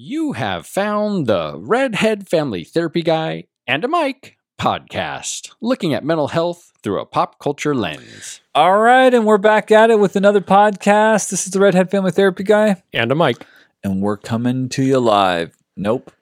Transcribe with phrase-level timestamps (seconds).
[0.00, 6.28] You have found the Redhead Family Therapy Guy and a Mike podcast, looking at mental
[6.28, 8.40] health through a pop culture lens.
[8.54, 11.30] All right, and we're back at it with another podcast.
[11.30, 13.44] This is the Redhead Family Therapy Guy, And a Mike.
[13.82, 15.56] and we're coming to you live.
[15.76, 16.12] Nope.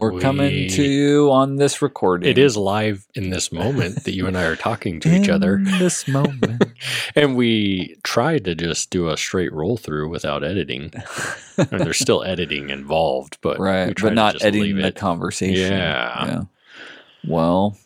[0.00, 2.30] We're coming to you on this recording.
[2.30, 5.56] It is live in this moment that you and I are talking to each other.
[5.56, 6.64] In this moment.
[7.14, 10.92] And we tried to just do a straight roll through without editing.
[11.58, 15.72] I mean, there's still editing involved, but right, but not editing the conversation.
[15.72, 16.44] Yeah.
[17.26, 17.76] Well,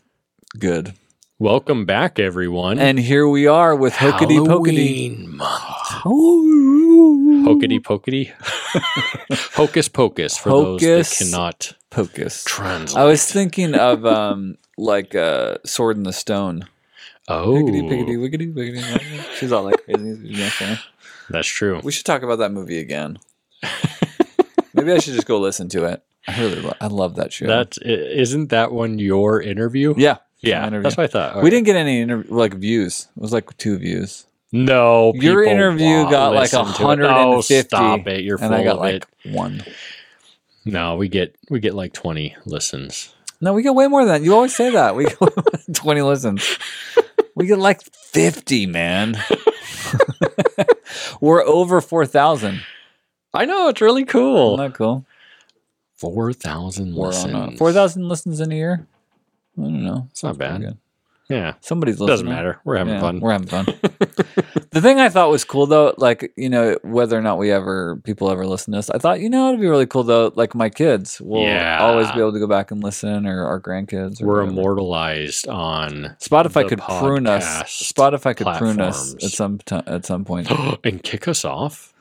[0.58, 0.94] good.
[1.38, 2.78] Welcome back, everyone.
[2.78, 4.46] And here we are with Pokety.
[4.46, 6.04] Halloween month.
[7.44, 8.32] Hokety pokety.
[9.54, 12.44] Hocus pocus for those Hocus that cannot Pocus.
[12.44, 13.00] translate.
[13.00, 16.66] I was thinking of um like uh Sword in the Stone.
[17.28, 19.34] oh, Piggity, piggity, wiggity, wiggity.
[19.36, 20.44] She's all like crazy.
[21.30, 21.80] That's true.
[21.82, 23.18] We should talk about that movie again.
[24.74, 26.02] Maybe I should just go listen to it.
[26.26, 27.46] I really, lo- I love that show.
[27.46, 29.94] That's isn't that one your interview?
[29.96, 30.82] yeah, yeah, interview.
[30.82, 31.42] that's what I thought.
[31.42, 33.08] we didn't get any inter- like views.
[33.16, 38.22] It was like two views, No, Your interview got like listen 150, Oh, stop it!
[38.22, 39.32] You're and full I got of like it.
[39.32, 39.64] one.
[40.64, 43.12] No, we get we get like twenty listens.
[43.40, 44.22] No, we get way more than that.
[44.24, 44.94] You always say that.
[44.94, 45.18] We get
[45.74, 46.56] twenty listens.
[47.34, 49.16] We get like fifty, man.
[51.20, 52.62] We're over four thousand.
[53.32, 54.54] I know it's really cool.
[54.54, 55.04] Isn't that cool?
[55.96, 57.58] Four thousand listens.
[57.58, 58.86] four thousand listens in a year.
[59.58, 60.06] I don't know.
[60.12, 60.78] It's not bad.
[61.30, 62.12] Yeah, Somebody's listening.
[62.12, 62.60] doesn't matter.
[62.64, 63.20] We're having Yeah, fun.
[63.20, 63.64] We're having fun.
[64.72, 67.96] the thing I thought was cool though, like you know, whether or not we ever
[68.04, 70.32] people ever listen to this, I thought you know it'd be really cool though.
[70.34, 71.78] Like my kids will Yeah.
[71.80, 74.20] always be able to go back and listen, or our grandkids.
[74.22, 74.50] Or We're whatever.
[74.50, 77.44] immortalized on Spotify could prune us.
[77.64, 80.50] Spotify could prune us at some ti at some point.
[80.84, 81.94] and kick us off.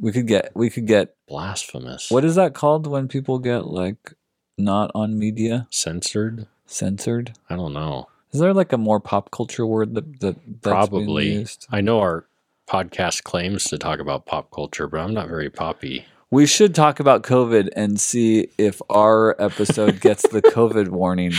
[0.00, 2.10] we could get we could get Blasphemous.
[2.10, 4.14] what is that called when people get like
[4.56, 6.46] not on media censored?
[6.64, 7.34] censored?
[7.50, 8.06] I don't know.
[8.32, 11.32] Is there like a more pop culture word that that that's Probably.
[11.32, 11.66] used?
[11.70, 12.26] I know our
[12.68, 16.04] podcast claims to talk about pop culture, but I'm not very poppy.
[16.30, 21.32] We should talk about COVID and see if our episode gets the COVID warning.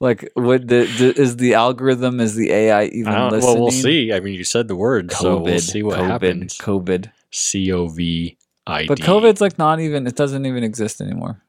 [0.00, 3.42] like, would the, the is the algorithm is the AI even listening?
[3.42, 4.12] well, we'll see.
[4.12, 6.58] I mean, you said the word, so we'll see what COVID, happens.
[6.58, 8.88] COVID, C O V I D.
[8.88, 10.06] but COVID's like not even.
[10.06, 11.42] It doesn't even exist anymore.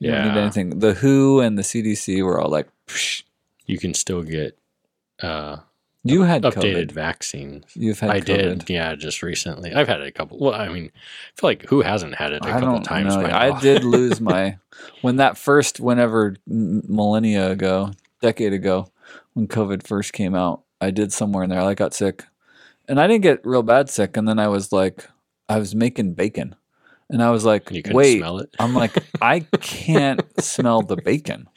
[0.00, 0.40] You don't need Yeah.
[0.42, 0.78] anything.
[0.80, 3.22] The WHO and the CDC were all like, Psh,
[3.66, 4.58] You can still get
[5.22, 5.58] uh,
[6.02, 6.92] "You had updated COVID.
[6.92, 7.64] vaccines.
[7.74, 8.24] You've had I COVID.
[8.24, 9.72] did, yeah, just recently.
[9.74, 10.38] I've had it a couple.
[10.40, 13.14] Well, I mean, I feel like who hasn't had it a I couple don't times
[13.14, 13.22] know.
[13.26, 13.60] I now?
[13.60, 14.56] did lose my
[15.02, 18.90] when that first whenever millennia ago, decade ago,
[19.34, 20.62] when COVID first came out.
[20.80, 21.60] I did somewhere in there.
[21.60, 22.24] I got sick,
[22.88, 24.16] and I didn't get real bad sick.
[24.16, 25.06] And then I was like,
[25.50, 26.54] I was making bacon,
[27.10, 28.18] and I was like, you wait.
[28.18, 28.54] smell it.
[28.60, 31.48] I'm like, I can't smell the bacon.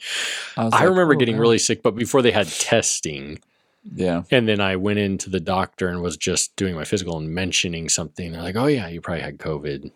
[0.56, 3.40] was I like, remember "Oh, getting God." really sick, but before they had testing,
[3.94, 4.24] yeah.
[4.30, 7.88] and then I went into the doctor and was just doing my physical and mentioning
[7.88, 8.32] something.
[8.32, 9.90] They're like, "Oh yeah, you probably had COVID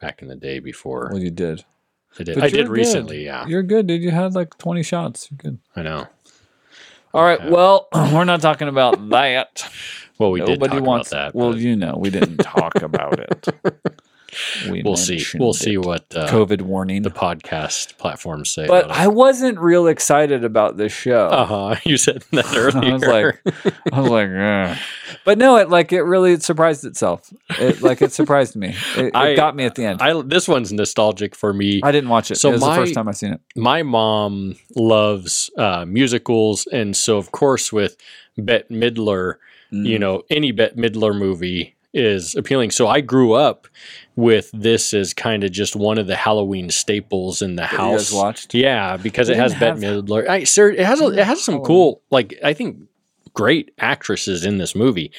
[0.00, 1.64] back in the day before." Well, you did.
[2.18, 2.38] I did.
[2.38, 2.68] I did good.
[2.68, 3.24] recently.
[3.24, 4.02] Yeah, You're good, dude.
[4.02, 5.28] You had like 20 shots.
[5.30, 5.58] You're good.
[5.74, 6.06] I know.
[7.12, 7.40] All right.
[7.42, 7.50] Yeah.
[7.50, 9.68] Well, we're not talking about that.
[10.18, 11.38] Well, we did Nobody talk wants about that.
[11.38, 13.48] Well, but you know, we didn't talk about it.
[14.70, 15.24] We we'll see.
[15.38, 17.02] We'll see what uh, COVID warning.
[17.02, 18.66] the podcast platforms say.
[18.66, 21.26] but about I wasn't real excited about this show.
[21.28, 21.76] Uh huh.
[21.84, 22.90] You said that earlier.
[22.90, 24.78] I was like, I was like, "Ugh."
[25.24, 27.32] but no, it like it really surprised itself.
[27.58, 28.68] It like it surprised me.
[28.96, 30.02] It, it I- got me at the end.
[30.02, 31.80] I, I this one's nostalgic for me.
[31.82, 32.36] I didn't watch it.
[32.36, 33.40] So it was my- the first time I seen it.
[33.54, 37.96] my mom loves uh, musicals, and so of course with
[38.38, 39.34] Bette Midler,
[39.70, 40.00] you Mm.
[40.00, 42.70] know, any Bette Midler movie is appealing.
[42.70, 43.66] So I grew up
[44.16, 47.78] with this as kind of just one of the Halloween staples in the That you
[47.78, 48.10] house.
[48.10, 48.54] guys watched.
[48.54, 50.28] Yeah, because They it has didn't Bette Midler.
[50.28, 52.78] I sir, it has a, it has some cool like I think
[53.34, 55.12] great actresses in this movie.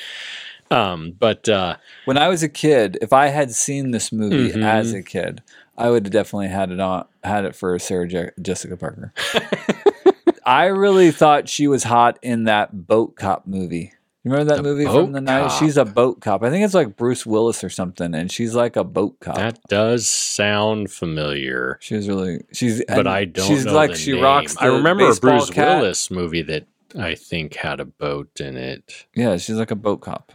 [0.72, 4.64] Um, but uh, When I was a kid, if I had seen this movie Mhm.
[4.66, 5.42] as a kid,
[5.78, 9.14] I would have definitely had it on had it for Sarah Je- Jessica Parker.
[10.46, 13.94] I really thought she was hot in that boat cop movie.
[14.28, 15.48] You remember that The movie from the night?
[15.50, 15.60] cop.
[15.60, 16.44] She's a boat cop.
[16.44, 19.36] I think it's like Bruce Willis or something, and she's like a boat cop.
[19.38, 21.78] that does sound familiar.
[21.82, 24.24] She's really she's but I don't She's like she name.
[24.24, 24.58] rocks.
[24.58, 25.80] I remember a Bruce cap.
[25.82, 26.66] Willis movie that
[26.98, 29.06] I think had a boat in it.
[29.16, 30.32] Yeah, she's like a boat cop.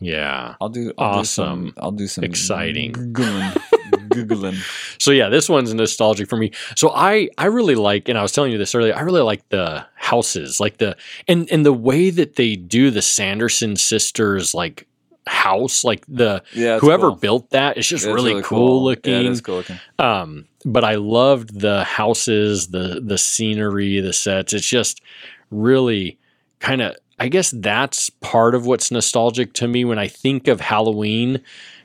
[0.00, 0.54] Yeah.
[0.60, 1.64] I'll do I'll Awesome.
[1.66, 2.92] Do some, I'll do some Exciting.
[2.92, 3.52] googling.
[4.10, 4.56] googling.
[5.00, 6.52] So yeah, this one's nostalgic for me.
[6.76, 8.94] So I I really like, and I was telling you this earlier.
[8.96, 10.96] I really like the houses, like the
[11.28, 14.86] and and the way that they do the Sanderson sisters, like
[15.26, 17.16] house, like the Yeah, whoever cool.
[17.16, 19.14] built that, it's just It's really, cool, Yeah, looking.
[19.14, 19.78] it is cool looking.
[19.98, 24.52] Um, but I loved the houses, the the scenery, the sets.
[24.54, 25.02] It's just
[25.50, 26.18] really
[26.58, 26.96] kind of.
[27.20, 31.42] I guess that's part of what's nostalgic to me when I think of Halloween.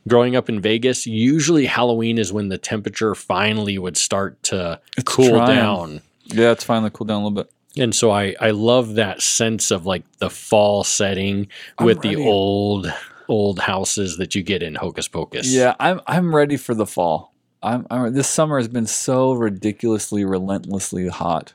[0.08, 5.04] Growing up in Vegas, usually Halloween is when the temperature finally would start to It's
[5.04, 5.56] cool trying.
[5.56, 6.02] down.
[6.26, 7.52] Yeah, it's finally cooled down a little bit.
[7.78, 11.48] And so I, I love that sense of like the fall setting
[11.78, 12.92] I'm with the old
[13.28, 15.52] old houses that you get in Hocus Pocus.
[15.52, 17.34] Yeah, I'm I'm ready for the fall.
[17.64, 21.54] I'm, I'm this summer has been so ridiculously, relentlessly hot.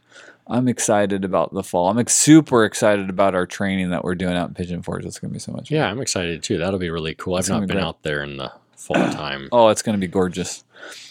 [0.51, 1.89] I'm excited about the fall.
[1.89, 5.05] I'm like, super excited about our training that we're doing out in Pigeon Forge.
[5.05, 5.69] It's gonna be so much.
[5.69, 5.77] fun.
[5.77, 6.59] Yeah, I'm excited too.
[6.59, 7.37] That'll be really cool.
[7.37, 7.85] I've not be been great.
[7.87, 9.49] out there in the fall time.
[9.53, 10.65] Oh, it's gonna be gorgeous.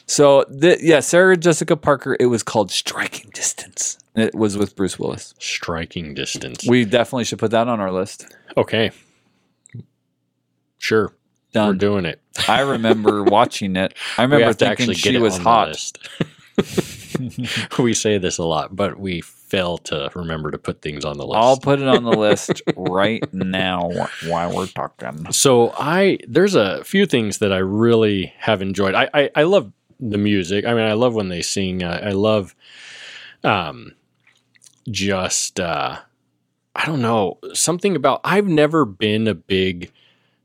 [0.05, 2.17] So the, yeah, Sarah Jessica Parker.
[2.19, 3.97] It was called Striking Distance.
[4.15, 5.33] It was with Bruce Willis.
[5.39, 6.67] Striking distance.
[6.67, 8.25] We definitely should put that on our list.
[8.57, 8.91] okay.
[10.77, 11.13] Sure.
[11.53, 11.69] Done.
[11.69, 12.21] We're doing it.
[12.47, 13.93] I remember watching it.
[14.17, 15.77] I remember thinking she was hot.
[17.79, 21.25] we say this a lot, but we fail to remember to put things on the
[21.25, 21.37] list.
[21.39, 23.89] I'll put it on the list right now
[24.27, 25.31] while we're talking.
[25.31, 28.93] So I there's a few things that I really have enjoyed.
[28.95, 30.65] I I, I love the music.
[30.65, 31.83] I mean, I love when they sing.
[31.83, 32.55] I, I love,
[33.43, 33.95] um,
[34.89, 35.97] just uh,
[36.75, 38.21] I don't know something about.
[38.23, 39.91] I've never been a big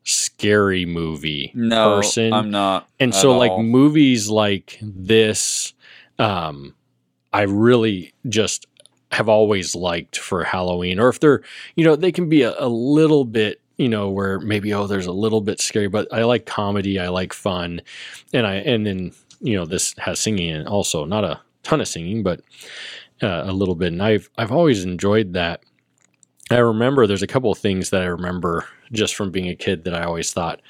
[0.03, 2.89] scary movie No, person, I'm not.
[2.99, 5.73] and so like movies like this,
[6.19, 6.75] um,
[7.33, 8.67] I really just
[9.13, 11.43] have always liked for Halloween, or if they're,
[11.77, 15.07] you know, they can be a, a little bit, you know, where maybe oh, there's
[15.07, 17.81] a little bit scary, but I like comedy, I like fun,
[18.33, 21.89] and I and then you know this has singing in also, not a ton of
[21.89, 22.41] singing, but
[23.23, 25.63] uh, a little bit, and I've I've always enjoyed that.
[26.51, 29.85] I remember there's a couple of things that I remember just from being a kid
[29.85, 30.61] that I always thought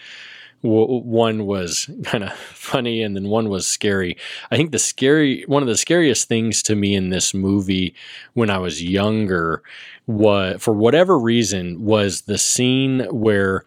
[0.65, 4.17] w- one was kind of funny and then one was scary.
[4.51, 7.95] I think the scary one of the scariest things to me in this movie
[8.33, 9.63] when I was younger
[10.07, 13.65] was for whatever reason was the scene where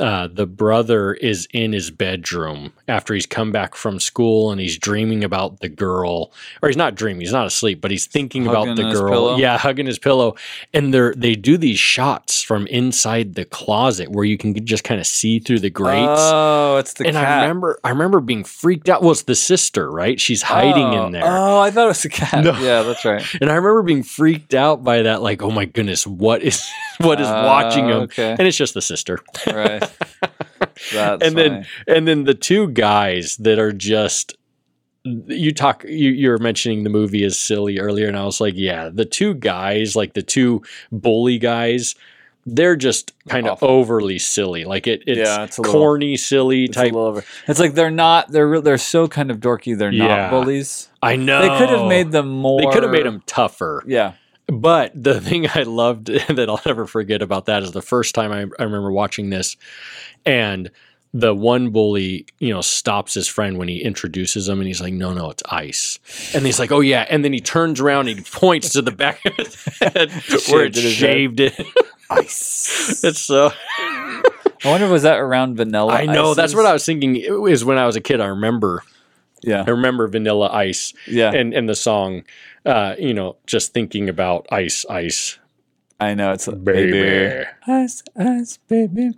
[0.00, 4.78] uh, the brother is in his bedroom after he's come back from school and he's
[4.78, 6.32] dreaming about the girl,
[6.62, 9.10] or he's not dreaming, he's not asleep, but he's thinking Hugging about the girl.
[9.10, 9.36] pillow?
[9.36, 10.34] Yeah, hugging his pillow.
[10.72, 15.00] And they're they do these shots from inside the closet where you can just kind
[15.00, 17.14] of see through the grates Oh, it's the cat.
[17.14, 17.38] and cat.
[17.38, 19.02] I remember, I remember being freaked out.
[19.02, 20.18] Well, it's the sister, right?
[20.20, 22.42] She's hiding Oh, in there, Oh, I thought it was the cat.
[22.42, 22.58] No.
[22.58, 23.22] Yeah, that's right.
[23.40, 25.22] and I remember being freaked out by that.
[25.22, 26.64] Like, oh my goodness, what is
[27.00, 28.02] what is watching Oh, him?
[28.04, 29.18] Okay, And it's just the sister.
[29.46, 29.80] right.
[30.92, 34.36] That's and then, and then the two guys that are just.
[35.04, 35.82] You talk.
[35.84, 39.06] You, you were mentioning the movie is silly earlier, and I was like, yeah, the
[39.06, 40.62] two guys, like the two
[40.92, 41.94] bully guys,
[42.44, 44.66] they're just kind of overly silly.
[44.66, 46.92] Like it, it's, Yeah, it's a little- corny, silly it's type.
[47.48, 48.30] It's like they're not.
[48.30, 49.76] They're theyey're so kind of dorky.
[49.76, 50.06] They're Yeah.
[50.28, 50.90] not bullies.
[51.02, 52.60] I know They could have made them more.
[52.60, 53.82] They could have made them tougher.
[53.86, 54.12] Yeah.
[54.50, 58.32] But the thing I loved that I'll never forget about that is the first time
[58.32, 59.56] I, I remember watching this,
[60.26, 60.70] and
[61.12, 64.92] the one bully, you know, stops his friend when he introduces him, and he's like,
[64.92, 65.98] "No, no, it's ice."
[66.34, 68.92] And he's like, "Oh yeah," and then he turns around and he points to the
[68.92, 70.10] back of his head
[70.48, 71.66] where it Shaved shaved it.
[72.10, 73.04] Ice.
[73.04, 73.52] it's so.
[74.62, 75.94] I wonder was that around vanilla?
[75.94, 77.16] I know that's what I was thinking.
[77.16, 78.20] It was when I was a kid.
[78.20, 78.82] I remember.
[79.42, 79.64] Yeah.
[79.66, 81.32] I remember Vanilla Ice Yeah.
[81.32, 82.24] and and the song.
[82.66, 85.38] Uh, you know, just thinking about ice, ice,
[85.98, 87.44] I know it's baby.
[87.66, 89.12] Ice, ice, baby.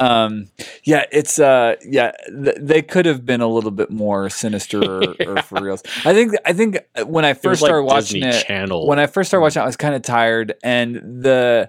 [0.00, 0.46] Um,
[0.82, 5.14] yeah, it's uh, yeah, th- they could have been a little bit more sinister or,
[5.26, 5.82] or for reals.
[6.04, 8.86] I think I think when I first like started watching Disney it, Channel.
[8.88, 11.68] when I first started watching it, I was kind of tired, and the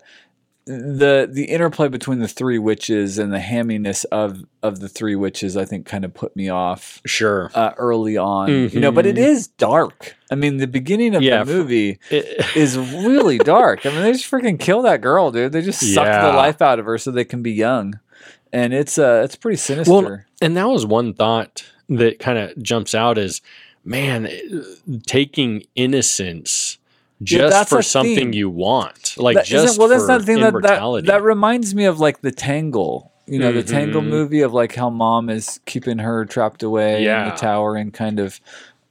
[0.65, 5.55] the the interplay between the three witches and the hamminess of of the three witches,
[5.55, 7.51] I think, kind of put me off sure.
[7.53, 8.49] uh, early on.
[8.49, 9.49] You know, but it Mhm.
[9.57, 10.15] dark.
[10.31, 13.85] I mean, the beginning of Yeah, the movie It- is really dark.
[13.85, 15.51] I mean, they just freaking kill that girl, dude.
[15.51, 16.31] They just suck Yeah.
[16.31, 17.99] the life out of her so they can be young,
[18.51, 20.25] and it's uh, it's pretty sinister.
[20.41, 23.39] and that was one thought that kind of jumps out is,
[23.83, 24.27] man,
[25.05, 26.79] taking innocence
[27.23, 28.33] just that's for something theme.
[28.33, 31.73] you want, like That just well, that's for not the thing that, that that reminds
[31.73, 33.11] me of like the Tangle.
[33.27, 34.07] You know, the Tangle Mhm.
[34.07, 38.19] movie of like how mom is keeping her trapped away in the tower and kind
[38.19, 38.39] of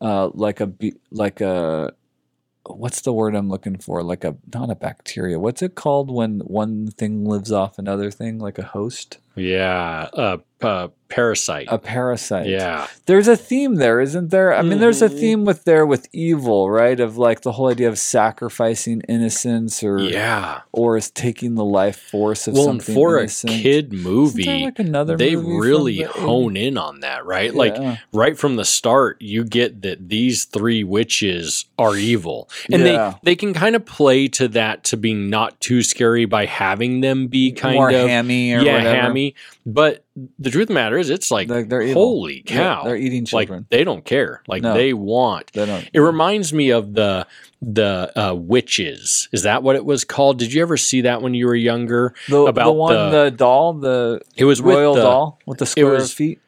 [0.00, 0.72] uh, like a
[1.12, 1.92] like a
[2.66, 4.02] what's the word I'm looking for?
[4.02, 5.38] Like a not a bacteria.
[5.38, 8.38] What's it called when one thing lives off another thing?
[8.38, 9.18] Like a host.
[9.36, 10.08] Yeah.
[10.12, 11.66] Uh, Parasite.
[11.70, 12.46] A parasite.
[12.48, 12.86] yeah.
[13.06, 14.52] There's a theme there, isn't there?
[14.54, 15.20] I mean, there's a Mhm.
[15.20, 16.98] theme with there with evil, right?
[16.98, 20.60] Of like the whole idea of sacrificing innocence or Yeah.
[20.72, 23.52] or is taking the life force of Well, something for innocent.
[23.52, 27.50] a kid movie, like another they movie really the hone in on that, right?
[27.52, 27.54] 80s?
[27.54, 33.14] Like right from the start, you get that these three witches are evil, and Yeah.
[33.22, 37.02] they they can kind of play to that to being not too scary by having
[37.02, 38.96] them be kind more of hammy or yeah whatever.
[39.02, 39.23] hammy.
[39.66, 40.04] But
[40.38, 42.02] the truth of the matter is, it's like Like, they're evil.
[42.02, 43.66] holy Yeah, cow, they're eating like children.
[43.70, 44.74] they don't care, like No.
[44.74, 45.52] they want.
[45.52, 45.88] they don't.
[45.92, 47.26] It reminds me of the
[47.62, 49.28] the uh, witches.
[49.32, 50.38] Is that what it was called?
[50.38, 52.14] Did you ever see that when you were younger?
[52.28, 55.66] the, the about one, the- the, doll, the It was royal the, doll with the
[55.66, 56.40] square was- feet,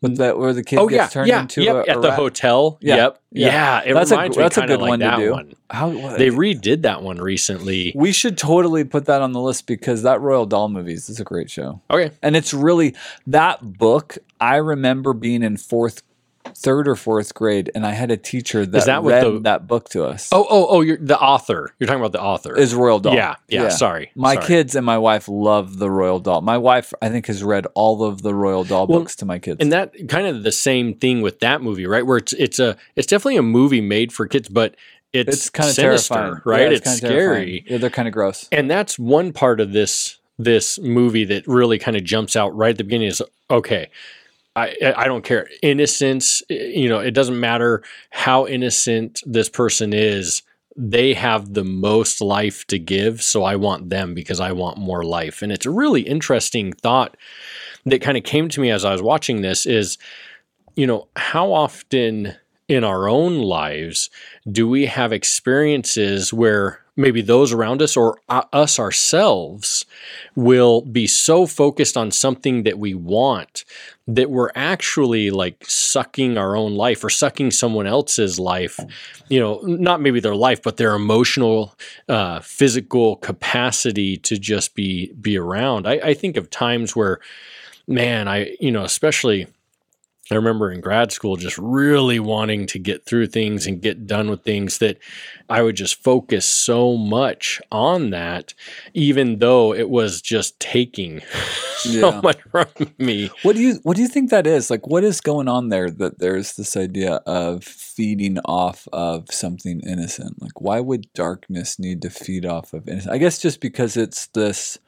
[0.00, 2.00] with that where the kid Oh gets yeah, turned yeah, into yep, a, at a
[2.00, 2.78] the hotel.
[2.80, 3.82] Yeah, Yep, yeah.
[3.84, 3.92] yeah.
[3.94, 5.32] That's a- that's a me kind of good like one to do.
[5.32, 5.52] one.
[5.70, 7.92] How, what- They redid that one recently.
[7.96, 11.24] we should totally put that on the list because that Roald Dahl movies is a
[11.24, 11.80] great show.
[11.90, 12.94] Okay, And it's really
[13.26, 14.18] that book.
[14.40, 16.02] I remember being in fourth,
[16.56, 19.88] third or fourth grade, and I had a teacher that, that read the- that book
[19.90, 20.28] to us.
[20.32, 20.80] Oh, oh, oh!
[20.80, 21.74] You're the author.
[21.78, 22.56] You're talking about the author.
[22.56, 23.14] is Roald Dahl?
[23.14, 24.46] yeah, yeah, Sorry, My sorry.
[24.46, 26.40] kids and my wife love the Roald Dahl.
[26.40, 29.38] My wife, I think, has read all of the Roald Dahl Well, books to my
[29.38, 29.58] kids.
[29.60, 32.04] and that kind of the same thing with that movie, right?
[32.06, 34.74] Where it's it's a it's definitely a movie made for kids, but
[35.12, 36.70] it's, it's kind of sinister, terrifying, right?
[36.70, 37.64] Yeah, it's kinda scary.
[37.66, 38.46] Yeah, they're kind of gross.
[38.52, 42.70] and that's one part of this this movie that really kind of jumps out right
[42.70, 43.88] at the beginning is okay
[44.58, 45.48] I, I don't care.
[45.62, 50.42] Innocence eh, you know it doesn't matter how innocent this person is
[50.80, 55.02] they have the most life to give so i want them because i want more
[55.02, 55.42] life.
[55.42, 57.16] And it's a really interesting thought
[57.84, 59.98] that kind of came to me as i was watching this is
[60.76, 62.34] you know how often
[62.68, 64.10] in our own lives
[64.50, 69.86] do we have experiences where maybe those around us or uh, us ourselves
[70.34, 73.64] will be so focused on something that we want
[74.08, 78.80] that we're actually like sucking our own life or sucking someone else's life
[79.28, 81.74] you know not maybe their life but their emotional
[82.08, 85.86] uh, physical capacity to just be be around.
[85.86, 87.20] I, I think of times where
[87.86, 89.46] man i you know especially
[90.30, 94.28] I remember in grad school just really wanting to get through things and get done
[94.28, 94.98] with things that
[95.48, 98.52] I would just focus so much on that,
[98.92, 101.20] even though it was just taking
[101.78, 102.20] so Yeah.
[102.22, 102.66] much from
[102.98, 103.30] me.
[103.42, 104.70] What do you What do you think that is?
[104.70, 105.90] Like, what is going on there?
[105.90, 110.42] That there's this idea of feeding off of something innocent.
[110.42, 113.12] Like, why would darkness need to feed off of innocence?
[113.12, 114.78] I guess just because it's this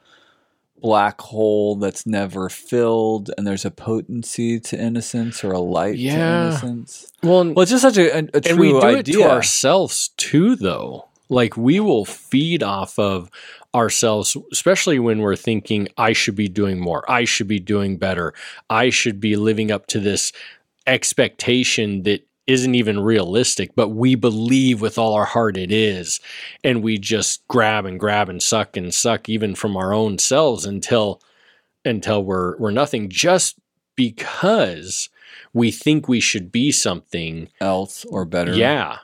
[0.81, 6.15] black hole that's never filled, and there's a potency to innocence or a light Yeah.
[6.15, 7.11] to innocence.
[7.23, 9.23] Well, and, Well, it's just such a, a, a true and we do it to
[9.23, 11.07] ourselves too, though.
[11.29, 13.29] Like we will feed off of
[13.73, 18.33] ourselves, especially when we're thinking, I should be doing more, I should be doing better,
[18.69, 20.33] I should be living up to this
[20.87, 26.19] expectation that isn't even realistic, but we believe with all our heart it is.
[26.63, 30.65] And we just grab and grab and suck and suck even from our own selves
[30.65, 31.21] until
[31.85, 33.59] until we're we're nothing just
[33.95, 35.09] because
[35.53, 38.53] we think we should be something else or better.
[38.53, 38.99] yeah.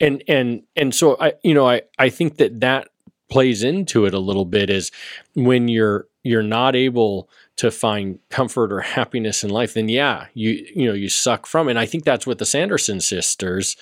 [0.00, 2.88] And and and so I you know I I think that that
[3.30, 4.90] plays into it a little bit is
[5.34, 10.66] when you're you're not able to find comfort or happiness in life then yeah you
[10.74, 11.72] you know you suck from it.
[11.72, 13.76] and I think that's what the Sanderson sisters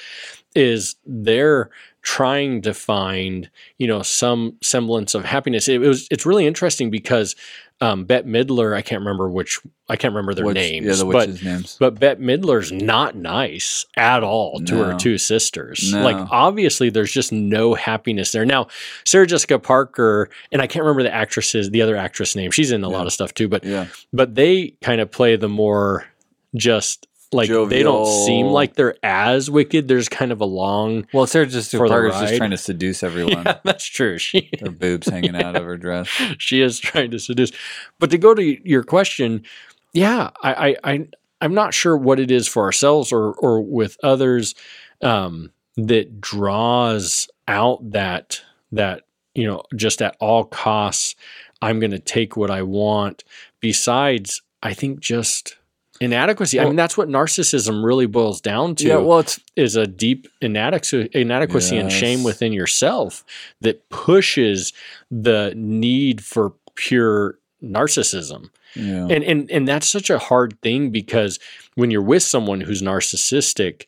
[0.54, 1.70] is they're
[2.02, 3.48] trying to find
[3.78, 7.34] you know some semblance of happiness it, was it's really interesting because
[7.82, 11.28] um, Bette Midler I can't remember which I can't remember their names Yeah, the but
[11.28, 11.76] witches' names.
[11.78, 15.92] but Bette Midler's not nice at all to her two sisters.
[15.92, 16.02] No.
[16.02, 18.44] Like obviously there's just no happiness there.
[18.46, 18.68] Now,
[19.04, 22.50] Sarah Jessica Parker, and I can't remember the actress's the other actress name.
[22.52, 23.86] She's in a lot of stuff too, but Yeah.
[24.12, 26.06] but they kind of play the more
[26.54, 29.88] just like they don't seem like they're as wicked.
[29.88, 33.02] There's kind of a long Well, Sarah Jessica For the Parker's just trying to seduce
[33.02, 33.44] everyone.
[33.44, 34.18] Yeah, that's true.
[34.18, 36.08] She Her boobs hanging out of her dress.
[36.38, 37.52] she is trying to seduce.
[37.98, 39.42] But to go to your question,
[39.92, 41.06] yeah, I, I, I
[41.40, 44.54] I'm not sure what it is for ourselves or or with others
[45.02, 49.02] um, that draws out that that
[49.34, 51.16] you know just at all costs
[51.62, 53.22] I'm going to take what I want.
[53.60, 55.56] Besides, I think just
[56.00, 56.58] inadequacy.
[56.61, 60.26] I mean, that's what narcissism really boils down to Yeah, well, it's is a deep
[60.40, 63.25] inadequacy, inadequacy and shame within yourself
[63.61, 64.72] that pushes
[65.11, 68.49] the need for pure narcissism.
[68.75, 69.06] yeah.
[69.11, 71.38] And and and that's such a hard thing because
[71.75, 73.84] when you're with someone who's narcissistic,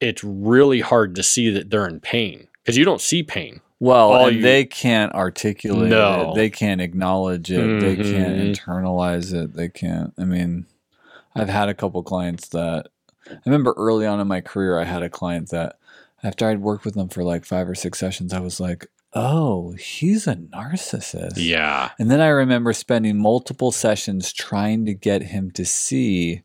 [0.00, 3.60] it's really hard to see that they're in pain because you don't see pain.
[3.78, 6.30] Well, and you- they can't articulate No.
[6.32, 6.36] it.
[6.36, 7.80] They can't acknowledge it.
[7.80, 8.56] They can't Mhm.
[8.56, 9.52] internalize it.
[9.54, 10.14] They can't.
[10.18, 10.64] I mean,
[11.36, 12.88] I've had a couple clients that
[13.28, 15.78] I remember early on in my career, I had a client that
[16.22, 19.72] after I'd worked with them for like five or six sessions, I was like, oh,
[19.72, 21.34] he's a narcissist.
[21.36, 21.90] Yeah.
[21.98, 26.42] And then I remember spending multiple sessions trying to get him to see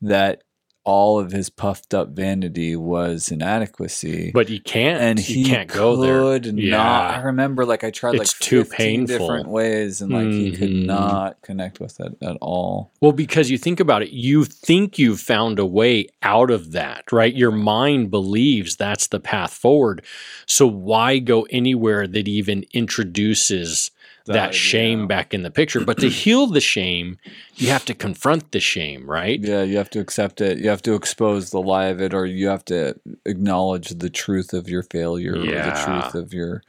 [0.00, 0.42] that
[0.84, 4.32] all of his puffed up vanity was inadequacy.
[4.34, 5.00] But you can't.
[5.00, 6.36] and he can't go there.
[6.52, 6.76] Yeah.
[6.76, 7.14] not.
[7.14, 9.18] I remember like I tried It's like too 15 painful.
[9.18, 10.86] different ways and like he could Mhm.
[10.86, 12.90] not connect with it at all.
[13.00, 17.12] Well, because you think about it, you think you've found a way out of that,
[17.12, 17.32] right?
[17.34, 20.02] Your mind believes that's the path forward.
[20.46, 23.91] So why go anywhere that even introduces
[24.26, 25.84] that, shame back in the picture?
[25.84, 27.18] But to heal the shame,
[27.56, 29.40] you have to confront the shame, right?
[29.40, 30.58] Yeah, you have to accept it.
[30.58, 34.52] You have to expose the lie of it, or you have to acknowledge the truth
[34.52, 36.62] of your failure or the truth of your,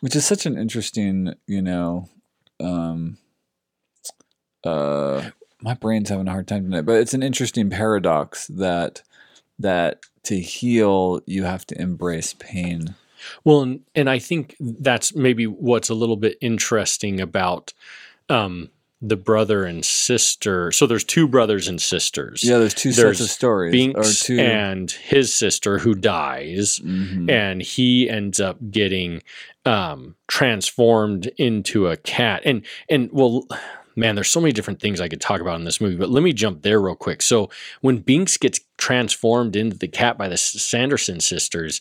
[0.00, 2.08] which is such an interesting, you know,
[2.60, 3.18] um,
[4.64, 9.02] uh, my brain's having a hard time tonight, but it's an interesting paradox that
[9.58, 12.94] that to heal you have to embrace pain.
[13.44, 17.72] Well, and, and I think that's maybe what's a little bit interesting about
[18.28, 20.70] um, the brother and sister.
[20.70, 22.44] So there's two brothers and sisters.
[22.44, 24.38] Yeah, there's two There's sets of stories, Binks or two.
[24.38, 26.78] and his sister who dies.
[26.78, 27.28] Mhm.
[27.30, 29.22] and he ends up getting
[29.64, 32.42] um, transformed into a cat.
[32.44, 33.46] And and well,
[33.96, 36.22] man, there's so many different things I could talk about in this movie, but let
[36.22, 37.22] me jump there real quick.
[37.22, 41.80] So when Binks gets transformed into the cat by the Sanderson sisters,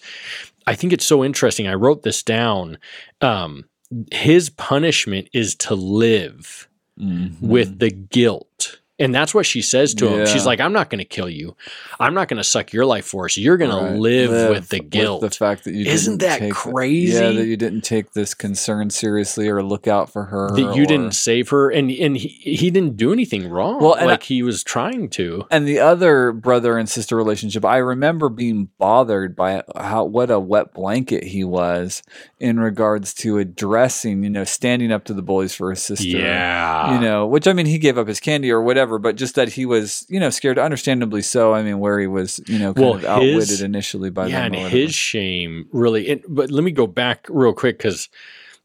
[0.67, 1.67] I think it's so interesting.
[1.67, 2.77] I wrote this down.
[3.21, 3.65] Um,
[4.11, 6.67] his punishment is to live
[6.99, 7.41] Mhm.
[7.41, 8.80] with the guilt.
[9.01, 10.27] And that's what she says to him.
[10.27, 11.55] She's like, I'm not going to kill you.
[11.99, 13.37] I'm not going to suck your life force.
[13.37, 13.91] You're going Right.
[13.93, 15.21] to live, with the guilt.
[15.21, 17.13] the fact that you Isn't didn't that take- crazy?
[17.13, 20.49] Yeah, that you didn't take this concern seriously or look out for her.
[20.55, 23.97] that you or- didn't save her and and he, he didn't do anything wrong Well,
[24.05, 28.69] like he was trying to And the other brother and sister relationship, I remember being
[28.77, 32.03] bothered by how what a wet blanket he was
[32.39, 36.05] in regards to addressing, you know, standing up to the bullies for his sister.
[36.07, 39.35] yeah You know, which I mean, he gave up his candy or whatever, but just
[39.35, 41.53] that he was, you know, scared, understandably so.
[41.53, 44.49] I mean, where he was, you know, kind Well, of outwitted his- initially by yeah
[44.49, 44.53] them.
[44.55, 48.09] and his shame really but let me go back real quick because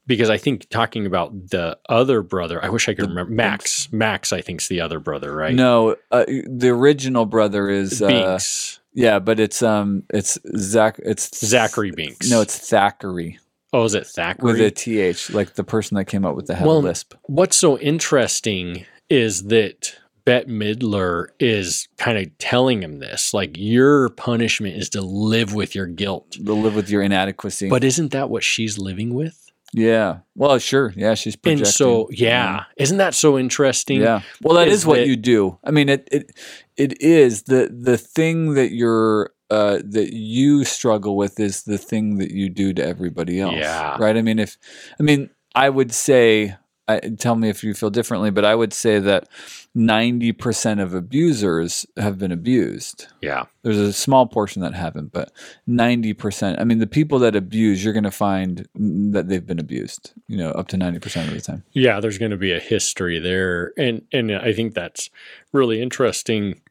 [0.06, 3.90] because i think talking about the other brother i wish i could The remember max
[3.92, 8.80] max i think's the other brother right No, uh, the original brother is uh, binks
[8.94, 13.38] yeah, but it's um, it's Zach, it's zachary binks No, it's Thackeray
[13.72, 16.54] oh is it thackeray with a th, like the person that came up with the
[16.54, 17.14] head Well, lisp.
[17.24, 24.10] what's so interesting is that Bette Midler is kind of telling him this like your
[24.10, 27.70] punishment is to live with your guilt To live with your inadequacy.
[27.70, 29.42] But isn't that what she's living with?
[29.72, 31.66] yeah, well, sure, yeah, she's projecting.
[31.66, 34.00] And so, yeah, isn't that so interesting?
[34.00, 34.22] yeah.
[34.42, 35.58] Well, that is is, what that- you do.
[35.64, 36.32] I mean, it it
[36.76, 42.18] it is the the thing that you're uh, that you struggle with is the thing
[42.18, 43.54] that you do to everybody else.
[43.56, 43.96] Yeah.
[43.98, 44.16] Right.
[44.16, 44.56] I mean, if
[44.98, 46.56] I mean, I would say.
[46.88, 49.28] I, tell me if you feel differently, but I would say that
[49.76, 53.08] 90% of abusers have been abused.
[53.20, 53.44] Yeah.
[53.62, 55.32] There's a small portion that haven't, but
[55.68, 56.58] 90%.
[56.58, 60.38] I mean, the people that abuse, you're going to find that they've been abused, you
[60.38, 61.62] know, up to 90% of the time.
[61.72, 63.72] Yeah, there's going to be a history there.
[63.76, 65.10] And and I think that's
[65.52, 66.62] really interesting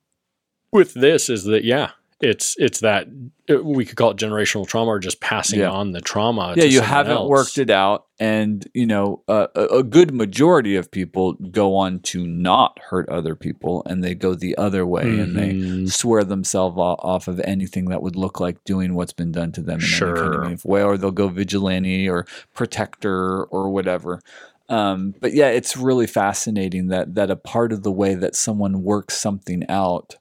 [0.72, 1.92] with this is that yeah,
[2.30, 3.08] it's it's that
[3.50, 5.70] uh, we could call it generational trauma or just passing Yeah.
[5.70, 6.54] on the trauma.
[6.58, 7.30] yeah, you haven't else.
[7.30, 8.06] worked it out.
[8.20, 13.08] And, you know, uh, a, a good majority of people go on to not hurt
[13.10, 15.92] other people and they go the other way and they Mhm.
[15.92, 19.62] swear themselves off, off of anything that would look like doing what's been done to
[19.62, 24.22] them in any kind of way, or they'll go vigilante or protector or whatever.
[24.70, 28.82] Um, but yeah, it's really fascinating that that a part of the way that someone
[28.82, 30.16] works something out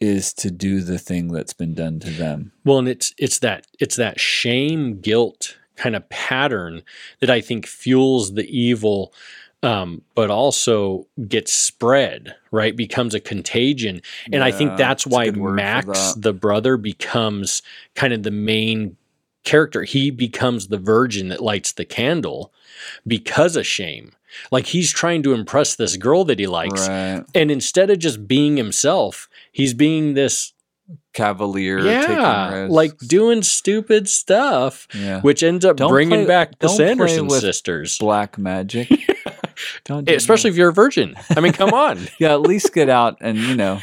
[0.00, 2.52] is to do the thing that's been done to them.
[2.64, 6.82] Well, and it's it's that it's that shame guilt kind of pattern
[7.20, 9.12] that I think fuels the evil,
[9.62, 12.34] um, but also gets spread.
[12.50, 16.22] Right, becomes a contagion, and I think that's why Max, that.
[16.22, 17.62] the brother, becomes
[17.94, 18.96] kind of the main
[19.44, 19.84] character.
[19.84, 22.52] He becomes the virgin that lights the candle
[23.06, 24.12] because of shame.
[24.50, 27.24] Like he's trying to impress this girl that he likes, Right.
[27.34, 30.52] and instead of just being himself, he's being this
[31.14, 32.72] Cavalier, yeah, taking risks.
[32.72, 35.20] like doing stupid stuff, yeah.
[35.22, 37.98] which ends up Don't bringing play- back the Sanderson sisters.
[37.98, 38.88] black magic.
[39.84, 41.16] Don't do Especially if you're a virgin.
[41.34, 41.98] I mean, come on.
[42.20, 43.80] yeah, at least get out and you know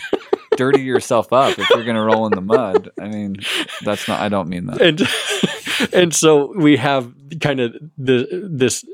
[0.56, 2.92] dirty yourself up if you're going to roll in the mud.
[3.02, 3.38] I mean,
[3.84, 4.20] that's not.
[4.22, 4.80] I don't mean that.
[4.82, 7.12] and and so we have
[7.42, 8.86] kind of the this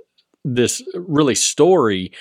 [0.45, 2.11] this really story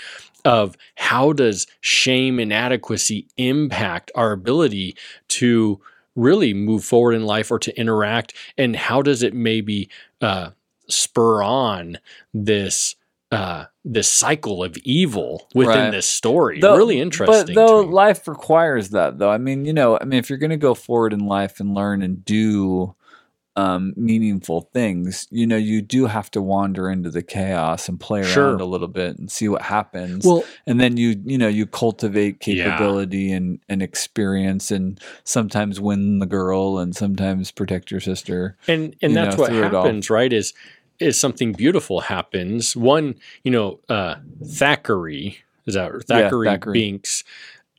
[0.44, 4.96] of how does shame inadequacy impact our ability
[5.28, 5.80] to
[6.16, 8.34] really move forward in life or to interact?
[8.56, 9.88] And how does it maybe
[10.20, 10.50] uh,
[10.88, 11.98] spur on
[12.34, 12.94] this
[13.30, 15.90] uh, this cycle of evil within Right.
[15.90, 16.60] this story?
[16.60, 20.18] Though- really interesting But though life requires that, though, I mean, you know, I mean,
[20.18, 22.94] if you're going to go forward in life and learn and do
[23.58, 28.22] um, meaningful things, you know, you do have to wander into the chaos and play
[28.22, 28.50] Sure.
[28.50, 30.24] around a little bit and see what happens.
[30.24, 32.64] well and then you, you know, you cultivate Yeah.
[32.64, 38.56] capability and, and experience, and sometimes win the girl, and sometimes protect your sister.
[38.68, 39.84] and and that's know, what through it all.
[39.84, 40.54] happens right is
[41.00, 44.16] is something beautiful happens one you know uh
[44.62, 46.72] thackeray is that thackeray, Thackeray.
[46.72, 47.24] binks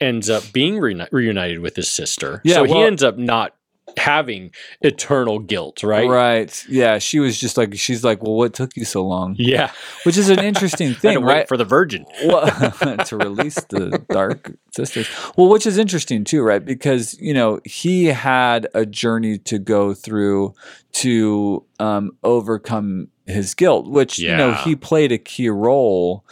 [0.01, 3.55] ends up being reuni- reunited with his sister Yeah, so he ends up not
[3.97, 6.65] having eternal guilt right Right.
[6.67, 6.97] Yeah.
[6.99, 9.35] She was just like, she's like, well, what took you so long?
[9.37, 9.71] yeah
[10.03, 11.47] Which is an interesting thing, right?
[11.47, 12.45] for the virgin well,
[13.05, 15.07] to release the dark sisters.
[15.37, 16.63] Well, which is interesting too, right?
[16.63, 20.53] Because you know he had a journey to go through
[20.93, 26.25] to um, overcome his guilt, which you know he played a key role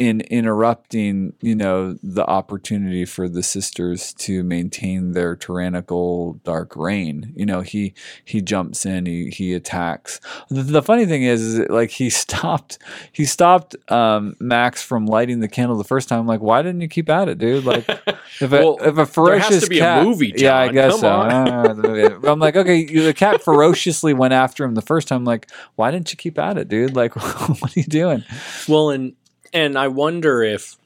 [0.00, 7.34] in interrupting, you know, the opportunity for the sisters to maintain their tyrannical dark reign.
[7.36, 7.92] You know, he
[8.24, 10.18] he jumps in, he he attacks.
[10.48, 12.78] The, the funny thing is, is that, like he stopped
[13.12, 16.20] he stopped um, Max from lighting the candle the first time.
[16.20, 17.66] I'm like, why didn't you keep at it, dude?
[17.66, 17.86] Like,
[18.40, 21.10] if a Well, if a ferocious to be a cat, movie, yeah, I guess so.
[21.10, 21.76] on.
[21.76, 22.08] The movie.
[22.08, 25.26] But I'm like, okay, the cat ferociously went after him the first time.
[25.26, 26.96] like, why didn't you keep at it, dude?
[26.96, 27.14] Like,
[27.60, 28.24] what are you doing?
[28.66, 29.14] well and
[29.52, 30.76] and i wonder if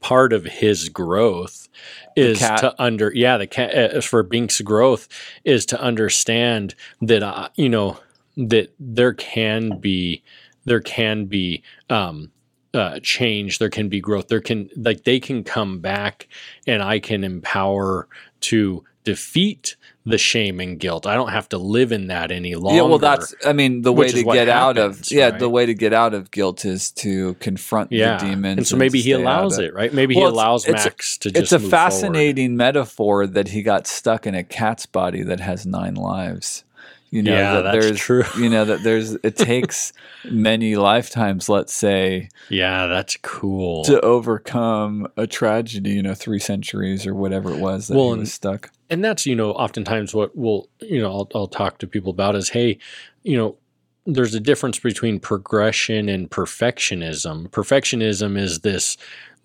[0.00, 1.68] part of his growth
[2.16, 5.08] is to under yeah the cat uh, for bink's growth
[5.44, 7.98] is to understand that uh, you know
[8.36, 10.22] that there can be
[10.64, 12.30] there can be um
[12.74, 16.28] uh, change there can be growth there can like they can come back
[16.66, 18.06] and i can empower
[18.40, 19.74] to defeat
[20.08, 22.98] the shame and guilt i don't have to live in that any longer Yeah, well,
[22.98, 25.38] that's I mean, the way to get out of yeah, right?
[25.38, 28.58] the way to get out of guilt is to confront yeah the demon.
[28.58, 31.42] and so maybe he allows it right maybe Well, he allows it's max to just
[31.42, 31.70] It's a forward.
[31.70, 36.64] fascinating metaphor that he got stuck in a cat's body that has nine lives.
[37.10, 38.24] You know, Yeah, that that's there's true.
[38.38, 39.92] you know that there's it takes
[40.24, 43.84] many lifetimes, let's say, Yeah, that's cool.
[43.84, 48.20] to overcome a tragedy, you know, three centuries or whatever it was that Well, he
[48.20, 48.70] was stuck.
[48.90, 52.34] and that's, you know, oftentimes what we'll, you know, I'll, I'll talk to people about
[52.36, 52.78] is, hey,
[53.22, 53.56] you know,
[54.04, 57.48] there's a difference between progression and perfectionism.
[57.48, 58.96] Perfectionism is this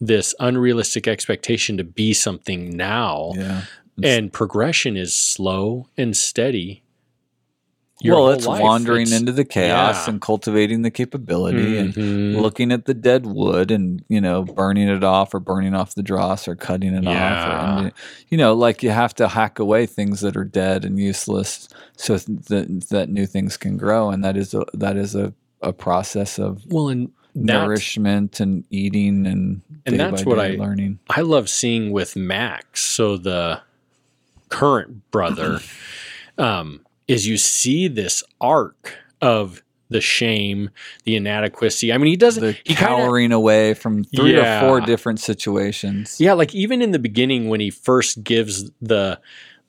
[0.02, 3.62] this unrealistic expectation to be something now, Yeah.
[4.04, 6.83] and progression is slow and steady.
[8.04, 8.62] Well, it's life.
[8.62, 10.14] wandering It's- into the chaos yeah.
[10.14, 12.42] and cultivating the capability and Mhm.
[12.42, 16.04] looking at the dead wood and you know burning it off or burning off the
[16.04, 17.92] dross or cutting it off or,
[18.30, 22.18] you know like you have to hack away things that are dead and useless so
[22.18, 26.38] that that new things can grow and that is a that is a, a process
[26.40, 31.92] of well, and nourishment and eating and And that's what I- learning I love seeing
[31.92, 32.82] with Max.
[32.84, 33.62] So the
[34.50, 35.60] current brother
[36.38, 40.70] um, is you see this arc of the shame,
[41.04, 41.94] the inadequacy.
[41.94, 42.42] I mean, he doesn't.
[42.44, 46.92] the he kinda- cowering away from three or four different situations yeah, like even in
[46.92, 49.20] the beginning when he first gives the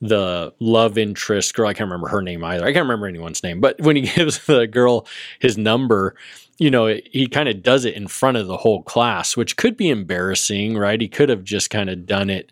[0.01, 2.65] the love interest girl, I can't remember her name either.
[2.65, 5.07] I can't remember anyone's name, but when he gives the girl
[5.39, 6.15] his number,
[6.57, 9.55] you know, it, he kind of does it in front of the whole class, which
[9.55, 10.99] could be embarrassing, right?
[10.99, 12.51] He could have just kind of done it,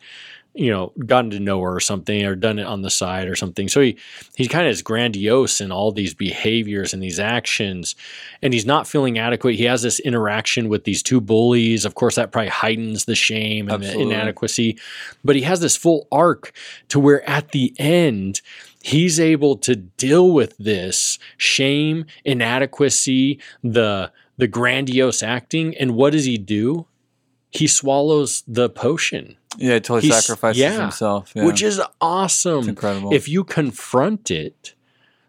[0.54, 3.36] you know, gotten to know her or something, or done it on the side or
[3.36, 3.68] something.
[3.68, 3.98] So he
[4.36, 7.96] he kind of is grandiose in all these behaviors and these actions,
[8.42, 9.56] and he's not feeling adequate.
[9.56, 11.86] He has this interaction with these two bullies.
[11.86, 14.06] Of course, that probably heightens the shame and Absolutely.
[14.06, 14.80] the inadequacy.
[15.24, 16.54] But he has this full arc
[16.90, 18.42] to where at the end,
[18.84, 25.76] he's able to deal with this shame, inadequacy, the the grandiose acting.
[25.78, 26.86] And what does he do?
[27.54, 31.46] He swallows the potion, yeah he He's- sacrifices yeah, himself yeah.
[31.46, 32.68] which is it's awesome.
[32.70, 34.74] incredible If you confront it,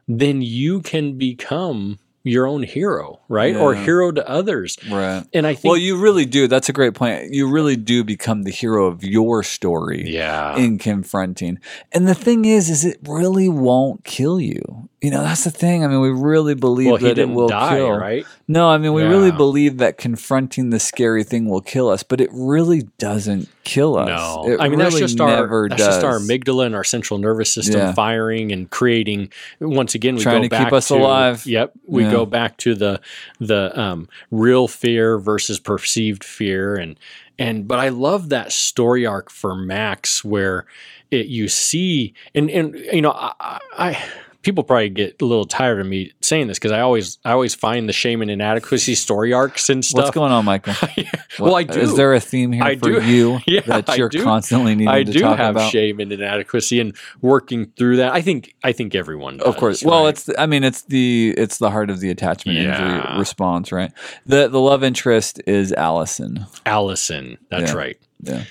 [0.09, 3.55] then you can become your own hero, right?
[3.55, 4.79] Or hero to others.
[4.91, 6.49] right And I think Well, you really do.
[6.49, 7.35] That's a great point.
[7.35, 10.57] You really do become the hero of your story yeah.
[10.57, 11.59] in confronting.
[11.93, 14.89] And the thing is, is it really won't kill you.
[15.05, 15.85] You know, that's the thing.
[15.85, 17.91] I mean, we really believe Well, that it will die, kill.
[17.91, 18.25] right?
[18.49, 22.23] No, I mean, we really believe that confronting the scary thing will kill us, but
[22.23, 24.09] it really doesn't kill us.
[24.09, 27.53] No, It I mean that's just our that's just our amygdala and our central nervous
[27.53, 27.93] system Yeah.
[27.93, 29.31] firing and creating.
[29.61, 31.45] Once again, we Trying go to keep back us to- alive.
[31.45, 32.11] Yep, we Yeah.
[32.11, 32.99] go back to the
[33.41, 36.99] the um, real fear versus perceived fear, and
[37.39, 40.65] and but I love that story arc for Max where
[41.11, 43.13] it you see and and you know.
[43.13, 43.99] I I
[44.45, 47.55] People probably get a little tired of me saying this because I always I always
[47.55, 50.05] find the shame and inadequacy story arcs and stuff.
[50.05, 50.75] What's going on, Michael?
[51.39, 51.81] well, What- I do.
[51.81, 53.03] Is there a theme here I for do.
[53.05, 55.73] you Yeah, that you're constantly needing I to do talk have about?
[55.73, 58.13] shame and inadequacy and working through that.
[58.13, 59.47] I think I think everyone does.
[59.49, 59.83] Of course.
[59.83, 60.11] Well, right?
[60.11, 62.99] it's the, I mean it's the it's the heart of the attachment Yeah.
[62.99, 63.91] injury response, right?
[64.27, 66.47] The the love interest is Allison.
[66.67, 67.39] Allison.
[67.51, 67.79] That's Yeah.
[67.79, 67.97] right.
[68.23, 68.45] Yeah.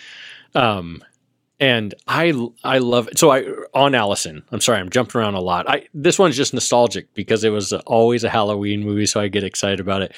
[0.56, 1.04] Um,
[1.60, 4.44] and I I love so I on Allison.
[4.52, 5.70] I'm sorry, I'm jumping around a lot.
[5.70, 9.44] I this one's just nostalgic because it was always a Halloween movie, so I get
[9.44, 10.14] excited about it.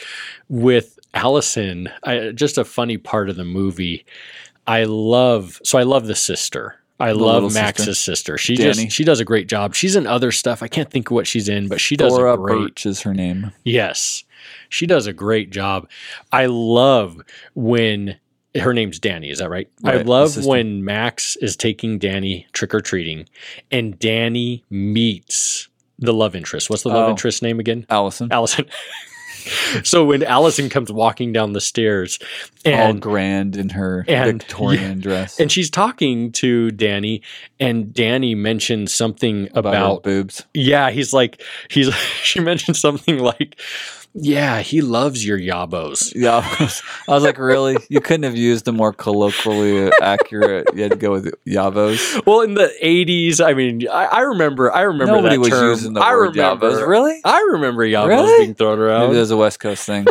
[0.50, 4.06] With Allison, I, just a funny part of the movie.
[4.67, 6.76] I love so I love the sister.
[7.00, 8.38] I The love Max's sister.
[8.38, 8.86] She Danny.
[8.86, 9.76] just she does a great job.
[9.76, 10.63] She's in other stuff.
[10.63, 13.02] I can't think of what she's in, but she does Thora a great Birch is
[13.02, 13.52] her name.
[13.65, 14.24] Yes.
[14.69, 15.89] She does a great job.
[16.32, 17.19] I love
[17.54, 18.17] when
[18.60, 19.70] her name's Danny, is that right?
[19.84, 23.28] I Right, the love when Max is taking Danny trick or treating
[23.72, 25.68] and Danny meets
[26.00, 26.70] the love interest.
[26.70, 27.12] What's the love Oh.
[27.12, 27.86] interest name again?
[27.89, 28.30] Allison.
[28.32, 28.65] Allison.
[29.84, 32.18] so when Allison comes walking down the stairs
[32.65, 35.39] all and grand in her and- Victorian dress.
[35.39, 37.22] and she's talking to Danny
[37.60, 40.46] and Danny mentions something about, about boobs.
[40.54, 43.60] yeah, he's like he's she mentioned something like
[44.17, 46.13] yeah, he loves your yabos.
[46.15, 46.38] Yeah,
[47.08, 47.78] I was, like, really?
[47.89, 50.67] You couldn't have used a more colloquially accurate.
[50.73, 52.25] You had to go with yabos.
[52.25, 55.69] Well, in the eighties, I mean, I, I remember, I remember Nobody that was term.
[55.69, 56.88] using the I word remember, Yavos.
[56.88, 57.19] Really?
[57.25, 58.45] I remember yabos Really?
[58.45, 59.08] being thrown around.
[59.08, 60.06] Maybe it was a West Coast thing.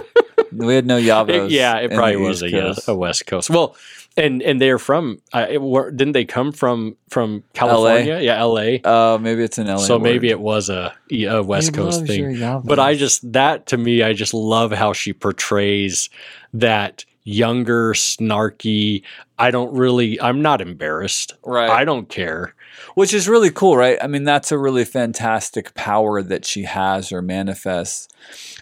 [0.53, 1.47] We had no Yavos.
[1.47, 2.89] It- yeah, it probably was a, Coast.
[2.89, 3.51] a West Coast.
[3.51, 3.77] Well,
[4.17, 8.21] and and they're from, uh, it, were, didn't they come from from California?
[8.21, 8.81] Yeah, L.A.
[8.85, 9.79] Uh, maybe it's an LA.
[9.79, 12.39] so maybe it was a, a West He Coast thing.
[12.65, 16.11] But I just that to me, I just love how she portrays
[16.53, 19.03] that younger, snarky.
[19.39, 20.21] I don't really.
[20.21, 21.35] I'm not embarrassed.
[21.45, 21.69] right.
[21.71, 22.55] I don't care.
[22.95, 23.99] Which is really cool, right?
[24.03, 28.09] I mean, that's a really fantastic power that she has or manifests.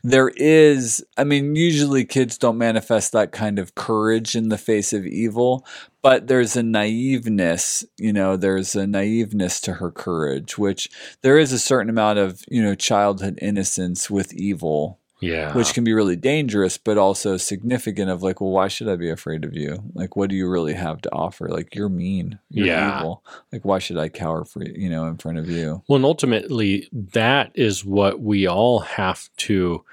[0.03, 4.92] There is, I mean, usually kids don't manifest that kind of courage in the face
[4.92, 5.66] of evil,
[6.03, 10.88] but there's a naiveness, you know, there's a naiveness to her courage, which
[11.22, 15.55] there is a certain amount of, you know, childhood innocence with evil Yeah.
[15.55, 19.09] which can be really dangerous, but also significant of like, well, why should I be
[19.09, 19.83] afraid of you?
[19.95, 21.49] Like, what do you really have to offer?
[21.49, 22.99] Like, you're mean, you're Yeah.
[22.99, 23.25] evil.
[23.53, 25.83] Like, why should I cower for you, you know, in front of you?
[25.89, 29.85] Well, and ultimately, that is what we all have to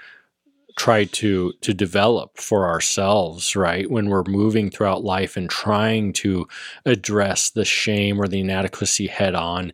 [0.78, 3.92] try to to develop for ourselves, right?
[3.92, 6.48] When we're moving throughout life and trying to
[6.86, 9.74] address the shame or the inadequacy head on,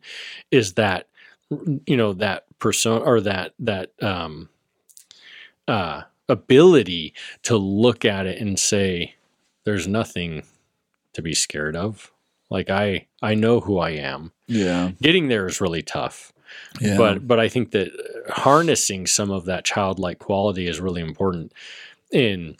[0.50, 1.08] is that
[1.86, 4.50] you know that persona or that that um,
[5.67, 9.15] uh, ability to look at it and say,
[9.63, 10.43] "There's nothing
[11.13, 12.12] to be scared of."
[12.49, 14.32] Like I I know who I am.
[14.47, 16.34] Yeah, Getting there is really tough
[16.80, 17.91] yeah, but but I think that
[18.30, 21.54] harnessing some of that childlike quality is really important
[22.12, 22.58] in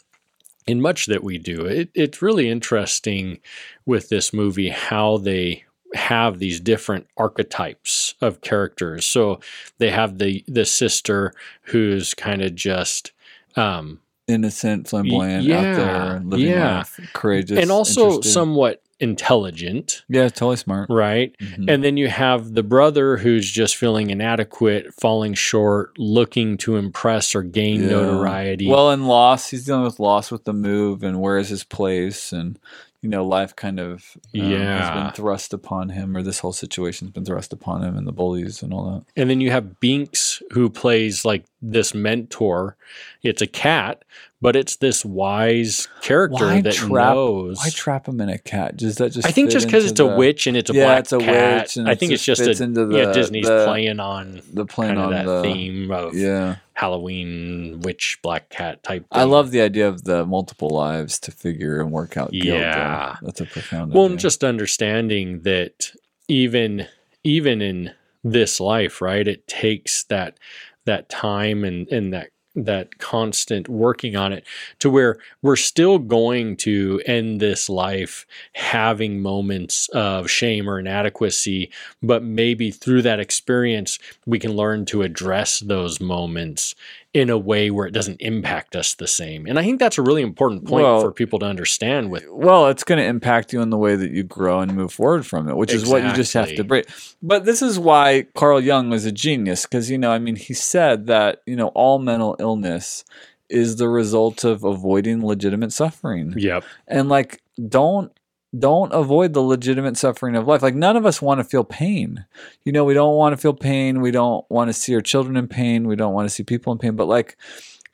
[0.66, 1.64] in much that we do.
[1.64, 3.38] It, it's really interesting
[3.84, 9.06] with this movie how they have these different archetypes of characters.
[9.06, 9.40] So
[9.78, 13.12] they have the the sister who's kind of just
[13.56, 16.76] um, innocent, flamboyant, yeah, out there, living yeah.
[16.78, 20.88] life, courageous, and also somewhat intelligent, yeah, totally smart.
[20.90, 21.34] right?
[21.40, 21.70] Mhm.
[21.70, 27.34] And then you have the brother who's just feeling inadequate, falling short, looking to impress
[27.34, 27.88] or gain Yeah.
[27.90, 28.66] notoriety.
[28.68, 32.32] Well, and loss, he's dealing with loss with the move and where is his place,
[32.32, 32.58] and
[33.06, 34.40] you know, life kind of um,
[34.78, 38.10] has been thrust upon him, or this whole situation's been thrust upon him, and the
[38.10, 39.04] bullies and all that.
[39.14, 42.76] and then you have Binks who plays like this mentor.
[43.22, 44.02] It's a cat,
[44.42, 47.58] but it's this wise character Why that trap- knows.
[47.58, 48.76] Why trap him in a cat?
[48.76, 49.26] Does that just?
[49.26, 51.62] I think just because it's a witch and it's a Yeah, black it's a cat.
[51.62, 53.06] witch and I think it's just a into yeah.
[53.06, 58.18] the- Disney's the- playing on the playing on that the theme of Yeah, Halloween witch
[58.22, 59.06] black cat type.
[59.10, 62.36] I love the idea of the multiple lives to figure and work out though.
[62.38, 63.16] Yeah.
[63.22, 63.92] that's a profound.
[63.92, 64.16] well idea.
[64.18, 65.92] just understanding that
[66.28, 66.86] even
[67.24, 70.36] even in this life right it takes that
[70.84, 74.44] that time and and that that constant working on it
[74.78, 81.70] to where we're still going to end this life having moments of shame or inadequacy
[82.02, 86.74] but maybe through that experience we can learn to address those moments
[87.20, 90.02] in a way where it doesn't impact us the same and i think that's a
[90.02, 93.62] really important point Well- for people to understand with well, it's going to impact you
[93.62, 96.12] in the way that you grow and move forward from it, which is what you
[96.12, 96.68] just have to Exactly.
[96.68, 96.86] break.
[97.22, 100.52] But this is why Carl Jung was a genius because, you know, I mean, he
[100.52, 103.04] said that, you know, all mental illness
[103.48, 106.34] is the result of avoiding legitimate suffering.
[106.36, 108.12] yep And like, don't.
[108.56, 110.62] Don't avoid the legitimate suffering of life.
[110.62, 112.26] Like, none of us want to feel pain.
[112.64, 114.00] You know, we don't want to feel pain.
[114.00, 115.86] We don't want to see our children in pain.
[115.86, 116.96] We don't want to see people in pain.
[116.96, 117.36] But, like,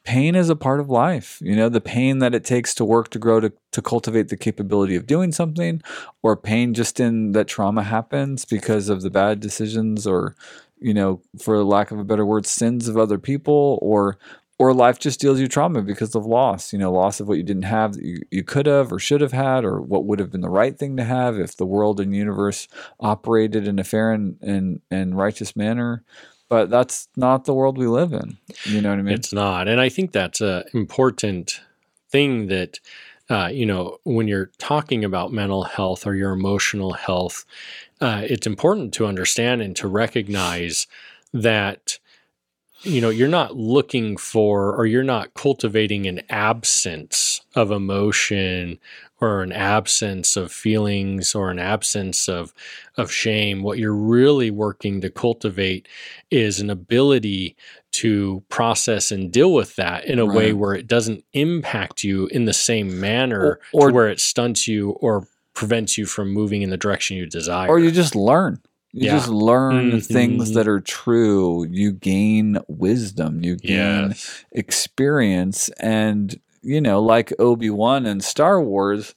[0.05, 3.09] pain is a part of life you know the pain that it takes to work
[3.09, 5.81] to grow to, to cultivate the capability of doing something
[6.23, 10.35] or pain just in that trauma happens because of the bad decisions or
[10.81, 14.19] you know for lack of a better word sins of other people or
[14.59, 17.43] or life just deals you trauma because of loss you know loss of what you
[17.43, 20.31] didn't have that you, you could have or should have had or what would have
[20.31, 22.69] been the right thing to have if the world and universe
[23.01, 26.05] operated in a fair and, and, and righteous manner
[26.49, 29.69] but that's not the world we live in you know what i mean It's not.
[29.69, 31.61] And I think that's a important
[32.11, 32.79] thing that,
[33.31, 37.47] uh, you know, when you're talking about mental health or your emotional health,
[38.03, 40.87] uh, it's important to understand and to recognize
[41.33, 41.99] that,
[42.83, 48.79] you know, you're not looking for or you're not cultivating an absence of emotion
[49.21, 52.53] or an absence of feelings or an absence of
[52.97, 53.63] of shame.
[53.63, 55.87] What you're really working to cultivate
[56.31, 57.57] is an ability
[57.93, 62.47] to process and deal with that in a way where it doesn't impact you in
[62.47, 66.63] the same manner Or- or- to where it stunts you or prevents you from moving
[66.63, 67.69] in the direction you desire.
[67.69, 68.61] or you just learn
[68.93, 69.13] you Yeah.
[69.17, 70.55] just learn things Mhm.
[70.55, 74.45] that are true you gain wisdom you gain yes.
[74.53, 79.15] experience and you know like obi-wan in star wars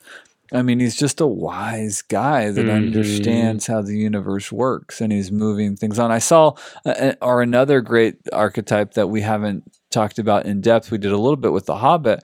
[0.53, 2.73] i mean he's just a wise guy that Mhm.
[2.75, 6.53] understands how the universe works and he's moving things on i saw
[6.85, 11.17] uh, or another great archetype that we haven't talked about in depth we did a
[11.17, 12.23] little bit with the hobbit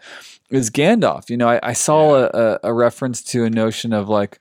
[0.50, 4.08] is gandalf you know i, I saw a, a, a reference to a notion of
[4.10, 4.40] like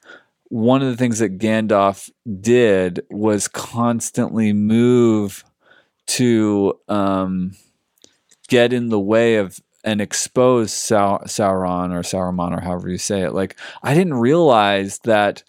[0.50, 2.10] one of the things that gandalf
[2.40, 5.42] did was constantly move
[6.06, 7.52] to um,
[8.48, 13.22] get in the way of and expose Sau- Sauron or Sauron or however you say
[13.22, 13.32] it.
[13.32, 15.42] Like I didn't realize that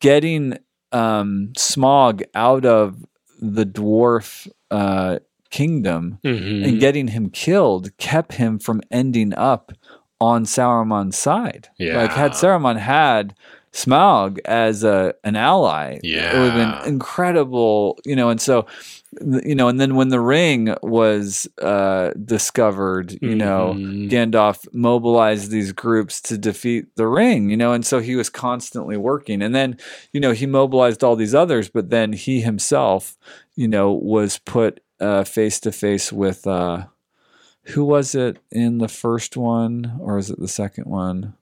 [0.00, 0.58] getting
[0.90, 3.04] um, Smaug out of
[3.40, 5.18] the dwarf uh,
[5.50, 6.66] kingdom Mhm.
[6.66, 9.70] and getting him killed kept him from ending up
[10.20, 11.68] on Sauron's side.
[11.78, 11.98] Yeah.
[11.98, 12.32] Like had.
[12.32, 13.34] Saruman had
[13.76, 15.98] Smaug as a an ally,
[16.32, 18.30] it would have been incredible, you know.
[18.30, 18.64] And so,
[19.44, 24.08] you know, and then when the ring was uh, discovered, you know, Mhm.
[24.10, 28.96] Gandalf mobilized these groups to defeat the ring, you know, and so he was constantly
[28.96, 29.42] working.
[29.42, 29.76] And then,
[30.12, 33.16] you know, he mobilized all these others, but then he himself,
[33.56, 34.80] you know, was put
[35.26, 36.86] face to face with uh
[37.74, 41.34] who was it in the first one or is it the second one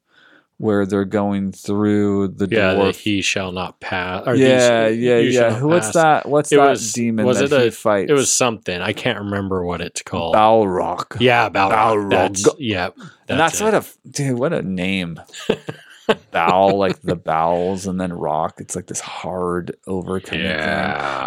[0.58, 4.24] where they're going through the yeah, the dwarf he shall not pass.
[4.26, 5.62] or yeah, these- yeah, yeah.
[5.62, 6.28] What's that?
[6.28, 8.10] What's It that was- demon was that it he a- fights?
[8.10, 8.80] It was something.
[8.80, 10.34] I can't remember what it's called.
[10.36, 11.20] Balrog.
[11.20, 11.72] yeah, Balrog.
[11.72, 12.10] Balrog.
[12.10, 12.90] That's, yeah,
[13.28, 13.64] and that's it.
[13.64, 14.38] what a dude.
[14.38, 15.20] What a name.
[16.30, 18.60] Bow like the bowels, and then rock.
[18.60, 20.56] It's like this hard overcoming thing.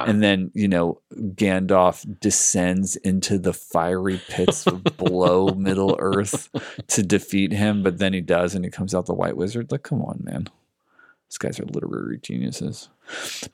[0.09, 4.65] And then you know Gandalf descends into the fiery pits
[4.97, 6.49] below Middle Earth
[6.87, 9.71] to defeat him, but then he does, and he comes out the White Wizard.
[9.71, 10.47] Like, come on, man,
[11.29, 12.89] these guys are literary geniuses.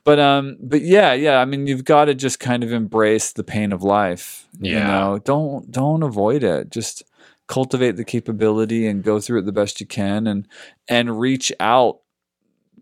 [0.04, 1.38] But um, but yeah, yeah.
[1.40, 4.46] I mean, you've got to just kind of embrace the pain of life.
[4.60, 4.86] You Yeah.
[4.88, 6.70] know, don't don't avoid it.
[6.70, 7.02] Just
[7.46, 10.48] cultivate the capability and go through it the best you can, and
[10.88, 12.00] and reach out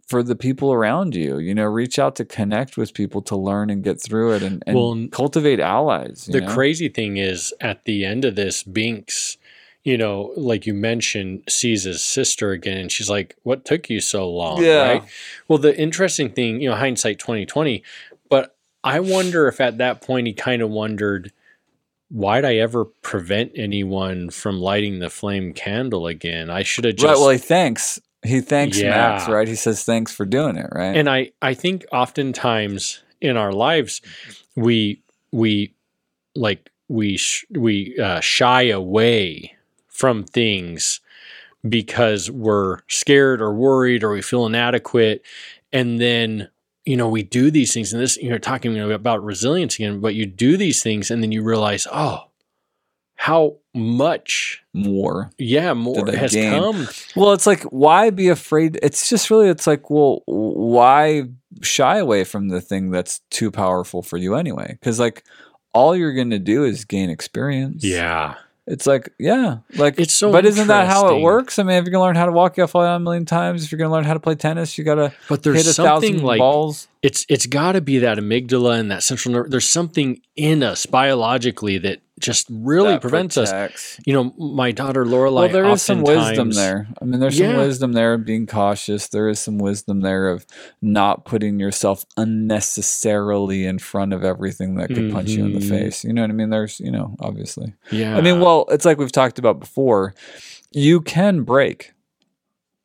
[0.08, 1.38] for the people around you.
[1.38, 4.62] You know, reach out to connect with people to learn and get through it, and,
[4.66, 6.26] and Well, cultivate allies.
[6.28, 6.52] you the know?
[6.52, 9.38] crazy thing is, at the end of this, Binks,
[9.84, 14.00] you know, like you mentioned, sees his sister again, and she's like, "What took you
[14.00, 14.88] so long?" Yeah.
[14.92, 15.02] Right.
[15.48, 17.82] Well, the interesting thing, you know, hindsight twenty twenty,
[18.28, 21.32] but I wonder if at that point he kind of wondered,
[22.12, 26.50] why'd I ever prevent anyone from lighting the flame candle again?
[26.50, 27.06] I should have just.
[27.06, 27.18] right.
[27.18, 28.00] Well, he thanks.
[28.22, 29.28] He thanks Max.
[29.28, 29.48] Right.
[29.48, 30.68] He says thanks for doing it.
[30.72, 30.94] Right.
[30.96, 34.00] and I, I think oftentimes in our lives,
[34.54, 35.74] we, we
[36.36, 39.56] like, we, sh- we uh, shy away
[39.88, 41.00] from things
[41.68, 45.22] because we're scared or worried or we feel inadequate.
[45.72, 46.48] And then,
[46.84, 50.26] you know, we do these things and this, you're talking about resilience again, but you
[50.26, 52.24] do these things and then you realize, oh,
[53.22, 55.30] how much more.
[55.38, 56.60] yeah more they has gain?
[56.60, 58.80] come Well, it's like why be afraid?
[58.82, 61.28] It's just really it's like well, why
[61.60, 64.72] shy away from the thing that's too powerful for you anyway?
[64.72, 65.24] Because like
[65.72, 67.84] all you're going to do is gain experience.
[67.84, 68.34] yeah
[68.72, 71.58] It's like, yeah, like It's so But isn't that how it works?
[71.58, 73.04] I mean, if you're gonna learn how to walk, you have to fall down a
[73.04, 73.64] million times.
[73.64, 75.76] If you're gonna learn how to play tennis, you gotta but there's hit a there's
[75.76, 76.88] thousand like balls.
[77.02, 80.86] it's it's got to be that amygdala and that central nerve there's something in us
[80.86, 85.82] biologically that just really That prevents us you know my daughter Lorelai Well, there is
[85.82, 86.88] some wisdom there.
[87.00, 89.08] I mean, there's some wisdom there of being cautious.
[89.08, 90.46] There is some wisdom there of
[90.80, 95.68] not putting yourself unnecessarily in front of everything that could punch you in the Mhm.
[95.68, 96.04] face.
[96.04, 96.50] You know what I mean?
[96.50, 97.74] There's, you know, obviously.
[97.90, 100.14] yeah I mean, well, it's like we've talked about before.
[100.70, 101.92] You can break.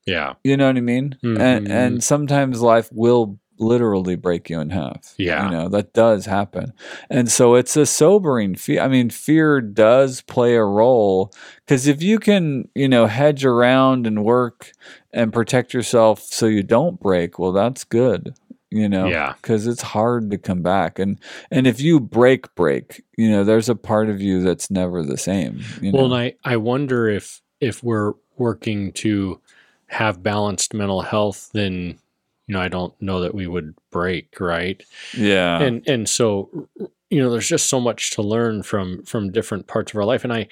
[0.06, 1.18] yeah You know what I mean?
[1.22, 1.72] And Mhm.
[1.72, 5.14] and sometimes life will literally break you in half.
[5.18, 5.45] Yeah.
[5.45, 6.74] You know, that does happen.
[7.10, 8.82] And so it's a sobering fear.
[8.82, 11.34] I mean, fear does play a role
[11.68, 14.72] cuz if you can, you know, hedge around and work
[15.12, 18.34] and protect yourself so you don't break, well that's good.
[18.70, 19.34] You know, Yeah.
[19.41, 21.18] because it's hard to come back, and
[21.49, 25.18] and if you break, break, you know, there's a part of you that's never the
[25.18, 25.62] same.
[25.82, 25.97] You know?
[25.99, 29.39] Well, and I, I wonder if if we're working to
[29.88, 31.97] have balanced mental health, then
[32.48, 34.82] you know I don't know that we would break, right?
[35.16, 36.68] yeah, And and so
[37.10, 40.24] you know there's just so much to learn from from different parts of our life,
[40.24, 40.48] and I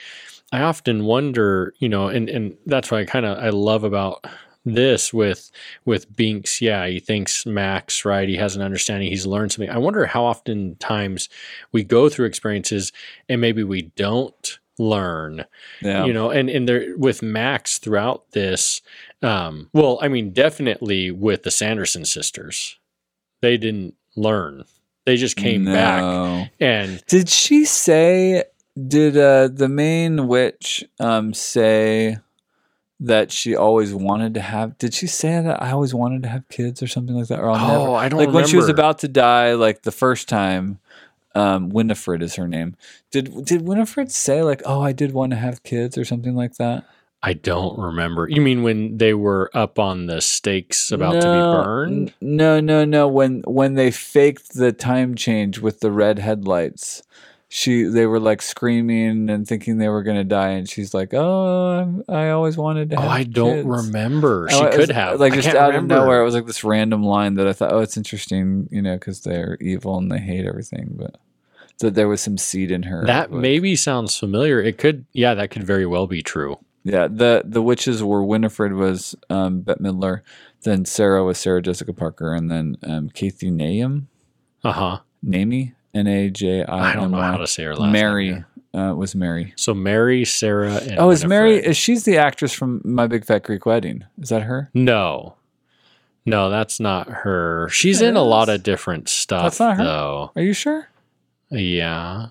[0.51, 4.25] I often wonder, you know, and and that's why I kind of I love about
[4.65, 5.51] this with
[5.85, 6.61] with Binks.
[6.61, 8.27] Yeah, he thinks Max, right?
[8.27, 9.09] He has an understanding.
[9.09, 9.69] He's learned something.
[9.69, 11.29] I wonder how often times
[11.71, 12.91] we go through experiences
[13.29, 15.45] and maybe we don't learn
[15.81, 16.03] yeah.
[16.03, 18.81] you know and and there with max throughout this
[19.21, 22.79] um well i mean definitely with the sanderson sisters
[23.41, 24.63] they didn't learn
[25.05, 28.43] they just came back and Did she say?
[28.87, 32.17] Did uh, the main witch um, say
[32.99, 34.77] that she always wanted to have?
[34.79, 37.39] Did she say that I always wanted to have kids or something like that?
[37.39, 39.91] Or I'll oh never, i don't like when she was about to die, like the
[39.91, 40.79] first time.
[41.35, 42.77] Um, Winifred is her name.
[43.11, 46.55] Did did Winifred say like, "Oh, I did want to have kids" or something like
[46.55, 46.85] that?
[47.25, 51.23] I don't remember you mean when they were up on the stakes about to be
[51.23, 53.07] burned n- No, no, no.
[53.07, 57.03] When when they faked the time change with the red headlights,
[57.49, 61.79] she they were like screaming and thinking they were gonna die, and she's like, "Oh,
[61.79, 65.33] I'm, I always wanted to." oh i don't kids." remember she could was, have like
[65.33, 65.95] I just out remember.
[65.95, 66.21] of nowhere.
[66.21, 69.21] It was like this random line that I thought, "Oh, it's interesting," you know, because
[69.21, 71.15] they're evil and they hate everything, but.
[71.79, 73.05] That there was some seed in her.
[73.05, 76.57] that but- maybe sounds familiar it could yeah that could very well be true
[76.87, 80.21] Yeah, the the witches were Winifred was um, Bette Midler,
[80.61, 84.03] then Sarah was Sarah Jessica Parker, and then um, Kathy Nayem,
[84.63, 87.91] uh-huh Namey, N A J I i don't know how to say her last name
[87.91, 88.43] Mary
[88.75, 89.53] uh, was Mary.
[89.55, 91.57] so mary sarah and Oh, is Mary?
[91.57, 94.03] Is she's the actress from My Big Fat Greek Wedding?
[94.21, 94.69] Is that her?
[94.75, 95.35] No.
[96.25, 97.69] No, that's not her.
[97.69, 99.83] She's in a lot of different stuff That's not her?
[99.83, 100.31] though.
[100.35, 100.89] Are you sure?
[101.49, 102.27] Yeah.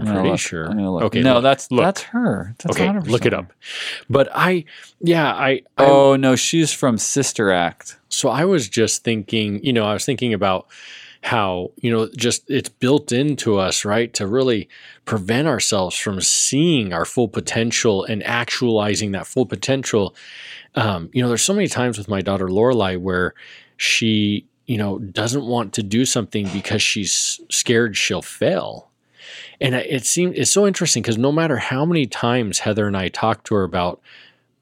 [0.00, 0.40] I'm pretty look.
[0.40, 0.66] sure.
[0.66, 0.78] I'm.
[0.78, 1.20] Okay.
[1.20, 1.82] no, look, that's look.
[1.82, 2.54] that's her.
[2.58, 3.40] That's okay, 100% look it her.
[3.40, 3.52] up.
[4.08, 4.64] But I
[5.00, 7.98] yeah, I, I Oh no, she's from Sister Act.
[8.08, 10.68] so I was just thinking, you know, I was thinking about
[11.24, 14.68] how, you know, just it's built into us, right, to really
[15.06, 20.14] prevent ourselves from seeing our full potential and actualizing that full potential.
[20.74, 23.32] Um, you know, there's so many times with my daughter Lorelai where
[23.78, 28.90] she, you know, doesn't want to do something because she's scared she'll fail.
[29.64, 33.08] And it seemed it's so interesting because no matter how many times Heather and I
[33.08, 34.00] talk to her about,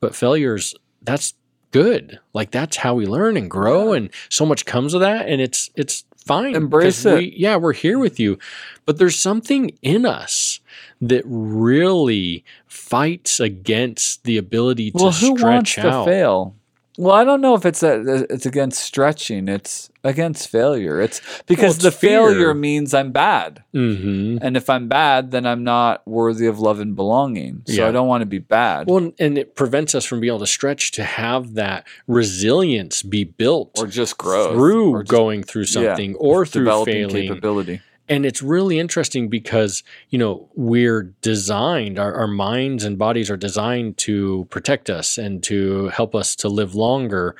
[0.01, 1.35] but failures, that's
[1.73, 2.21] good.
[2.33, 5.71] Like that's how we learn and grow, and so much comes of that, and it's
[5.75, 6.55] it's fine.
[6.55, 7.15] Embrace it.
[7.19, 8.39] We, yeah, we're here with you,
[8.87, 10.61] but there's something in us
[11.01, 16.05] that really fights against the ability to Well, who stretch wants out.
[16.05, 16.57] to fail?
[16.99, 19.49] Well, I don't know if it's that it's against stretching.
[19.49, 21.01] It's against failure.
[21.01, 23.63] It's because it's the failure means I'm bad.
[23.73, 27.63] hmm And if I'm bad, then I'm not worthy of love and belonging.
[27.67, 27.89] So Yeah.
[27.89, 30.47] I don't want to be bad Well, and it prevents us from being able to
[30.47, 35.65] stretch to have that resilience be built or just grow through or just going through
[35.65, 37.29] something or through developing failing.
[37.29, 37.81] capability.
[38.13, 43.39] And it's really interesting because you know we're designed our, our minds and bodies are
[43.39, 47.35] designed to protect us and to help us to live longer.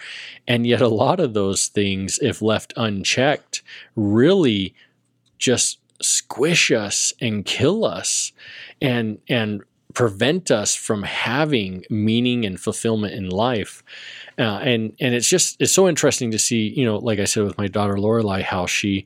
[0.49, 3.63] And yet a lot of those things if left unchecked
[3.97, 4.75] really
[5.39, 8.33] just squish us and kill us
[8.81, 9.63] and and
[9.93, 13.85] prevent us from having meaning and fulfillment in life.
[14.39, 17.45] Uh, and and it's just it's so interesting to see you know like i said
[17.45, 19.05] with my daughter lorelai how she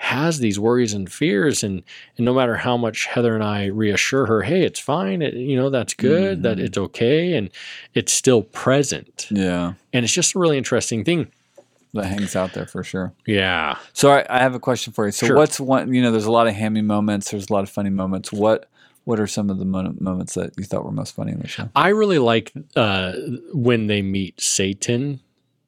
[0.00, 1.82] has these worries and fears and
[2.16, 5.56] and no matter how much Heather and I reassure her, hey, it's fine, it, you
[5.56, 6.64] know, that's good, that Mhm.
[6.64, 7.50] it's okay and
[7.94, 9.26] it's still present.
[9.30, 9.74] Yeah.
[9.92, 11.28] And it's just a really interesting thing.
[11.94, 13.12] That hangs out there for sure.
[13.26, 13.76] Yeah.
[13.94, 15.10] So I, I have a question for you.
[15.12, 15.36] So Sure.
[15.36, 15.92] what's one?
[15.94, 17.30] You know, there's a lot of hammy moments.
[17.30, 18.30] There's a lot of funny moments.
[18.32, 18.68] What
[19.04, 21.48] What are some of the mo- moments that you thought were most funny in the
[21.48, 21.70] show?
[21.74, 23.12] I really like uh,
[23.54, 25.20] when they meet Satan.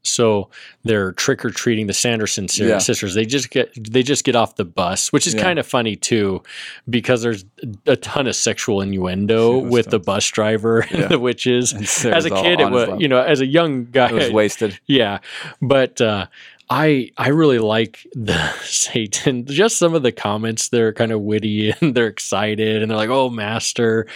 [0.02, 0.48] So
[0.84, 2.78] they're trick or treating the Sanderson Yeah.
[2.78, 3.14] sisters.
[3.14, 5.42] They just get they just get off the bus, which is Yeah.
[5.42, 6.42] kind of funny too,
[6.88, 7.44] because there's
[7.86, 9.90] a ton of sexual innuendo with fun.
[9.90, 11.72] the bus driver and the witches.
[11.72, 11.82] And
[12.14, 14.78] As a kid, it was you know, as a young guy, it was wasted.
[14.86, 15.18] yeah,
[15.60, 16.26] but uh,
[16.72, 19.44] I I really like the Satan.
[19.44, 23.10] Just some of the comments they're kind of witty and they're excited and they're like,
[23.10, 24.06] "Oh, master!"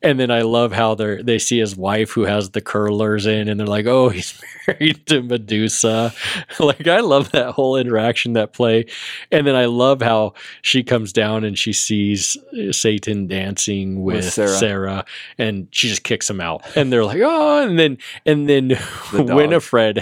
[0.00, 3.48] And then I love how they they see his wife who has the curlers in,
[3.48, 6.12] and they're like, "Oh, he's married to Medusa."
[6.60, 8.86] like I love that whole interaction, that play,
[9.32, 14.16] and then I love how she comes down and she sees uh, Satan dancing with,
[14.16, 14.48] With Sarah.
[14.48, 15.04] Sarah.
[15.36, 19.34] and she just kicks him out, and they're like, "Oh!" And then and then The.
[19.34, 19.98] Winifred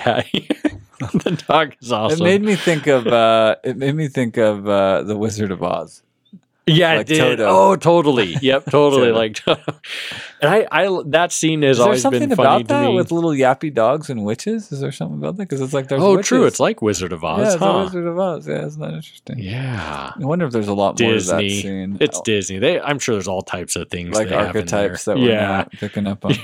[1.12, 2.20] the dog is awesome.
[2.20, 3.06] It made me think of.
[3.06, 6.02] Uh, it made me think of uh, the Wizard of Oz.
[6.66, 7.38] yeah, like it did.
[7.38, 7.46] Toto.
[7.48, 8.36] Oh, totally.
[8.40, 9.32] Yep, totally.
[9.32, 9.60] Toto.
[9.66, 9.80] like,
[10.40, 12.88] and I, I, that scene has Is there always something been funny about to that
[12.88, 12.94] me.
[12.94, 14.70] with little yappy dogs and witches?
[14.70, 15.48] Is there something about that?
[15.48, 16.28] Because it's like there's oh, witches.
[16.28, 16.44] true.
[16.44, 17.82] It's like Wizard of yeah, Oz, it's the huh?
[17.84, 18.46] Wizard of Oz.
[18.46, 19.38] Yeah, isn't that interesting?
[19.40, 20.12] Yeah.
[20.14, 21.62] I wonder if there's a lot more to that Disney.
[21.62, 21.96] scene.
[22.00, 22.58] It's Disney.
[22.58, 24.80] They, I'm sure there's all types of things like they have in there.
[24.80, 25.46] archetypes that we're yeah.
[25.48, 26.34] not picking up on.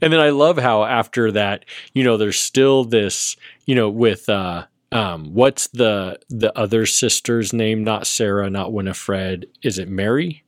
[0.00, 3.36] and then I love how after that, you know, there's still this,
[3.66, 7.84] you know, with uh um what's the the other sister's name?
[7.84, 9.46] Not Sarah, not Winifred.
[9.62, 10.44] Is it Mary?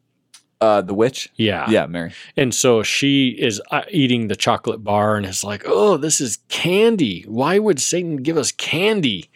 [0.63, 1.29] Uh, the witch.
[1.35, 1.69] Yeah.
[1.69, 2.13] Yeah, Mary.
[2.37, 6.39] And so she is uh, eating the chocolate bar and is like, "Oh, this is
[6.49, 7.25] candy.
[7.27, 9.29] Why would Satan give us candy?"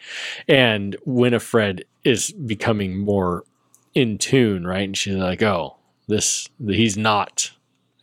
[0.47, 3.43] And Winifred is becoming more
[3.93, 4.85] in tune, right?
[4.85, 5.75] And she's like, "Oh,
[6.07, 7.51] this he's not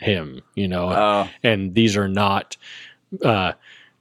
[0.05, 2.57] him, you know." Oh, and these are not
[3.24, 3.52] uh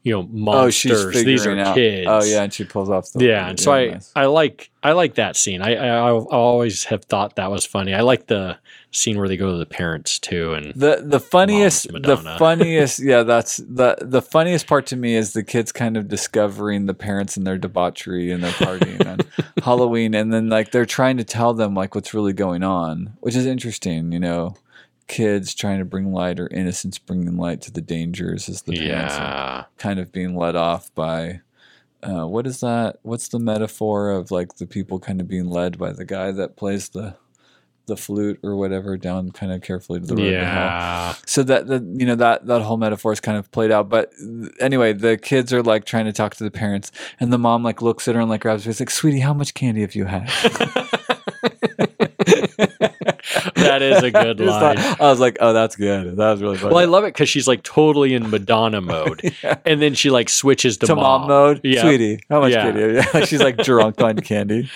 [0.03, 1.75] you know oh, monsters figuring these are out.
[1.75, 3.25] kids Oh, yeah, and she pulls off the.
[3.25, 4.11] yeah and so i nice.
[4.15, 7.93] i like i like that scene I, I i always have thought that was funny
[7.93, 8.57] i like the
[8.91, 13.23] scene where they go to the parents too and The the funniest the funniest yeah
[13.23, 17.37] that's the the funniest part to me is the kids kind of discovering the parents
[17.37, 19.19] and their debauchery and their partying on
[19.63, 23.35] Halloween and then like they're trying to tell them like what's really going on which
[23.35, 24.55] is interesting you know
[25.07, 29.15] kids trying to bring light or innocence bringing light to the dangers as the parents
[29.15, 31.41] are kind of being led off by
[32.03, 32.97] uh, what is that?
[33.03, 36.57] What's the metaphor of like the people kind of being led by the guy that
[36.57, 37.15] plays the
[37.85, 41.15] the flute or whatever down kind of carefully to the road yeah.
[41.25, 44.09] So that the you know that that whole metaphor is kind of played out but
[44.61, 47.81] anyway the kids are like trying to talk to the parents and the mom like
[47.81, 50.05] looks at her and like grabs her it's like sweetie how much candy have you
[50.05, 50.29] had
[53.55, 56.73] that is a good line i was like oh that's good that was really funny
[56.73, 59.57] well i love it because she's like totally in madonna mode Yeah.
[59.65, 61.81] and then she like switches to, to mom, mode Yeah.
[61.81, 62.71] sweetie how much Yeah.
[62.71, 64.69] candy you she's like drunk on candy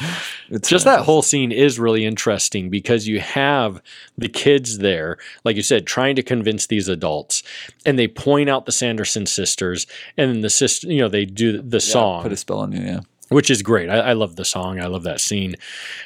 [0.50, 3.82] it's just that whole scene is really interesting because you have
[4.18, 7.44] the kids there, like you said, trying to convince these adults,
[7.86, 9.86] and they point out the Sanderson sisters,
[10.18, 12.72] and then the sister, you know, they do the Yeah, song, put a spell on
[12.72, 13.00] you yeah
[13.30, 13.90] which is great.
[13.90, 14.80] I, I love the song.
[14.80, 15.58] I love that scene.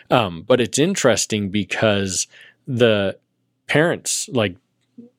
[0.09, 2.25] Um, but it's interesting because
[2.67, 3.17] the
[3.67, 4.55] parents, like,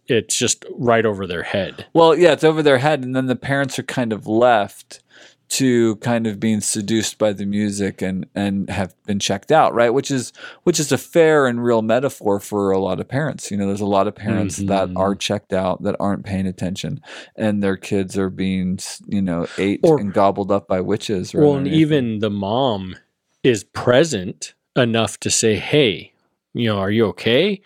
[0.07, 1.87] it's just right over their head.
[1.95, 5.01] Well, yeah, it's over their head, and then the parents are kind of left
[5.49, 9.91] to kind of being seduced by the music and and have been checked out, right?
[9.91, 10.33] Which is
[10.63, 13.51] which is a fair and real metaphor for a lot of parents.
[13.51, 14.99] You know, there's a lot of parents that Mhm.
[14.99, 17.03] are checked out that aren't paying attention,
[17.37, 21.35] and their kids are being you know ate Or- and gobbled up by witches.
[21.35, 22.97] Right Well, and even the mom
[23.43, 26.12] is present enough to say, "Hey,
[26.55, 27.61] you know, are you okay?"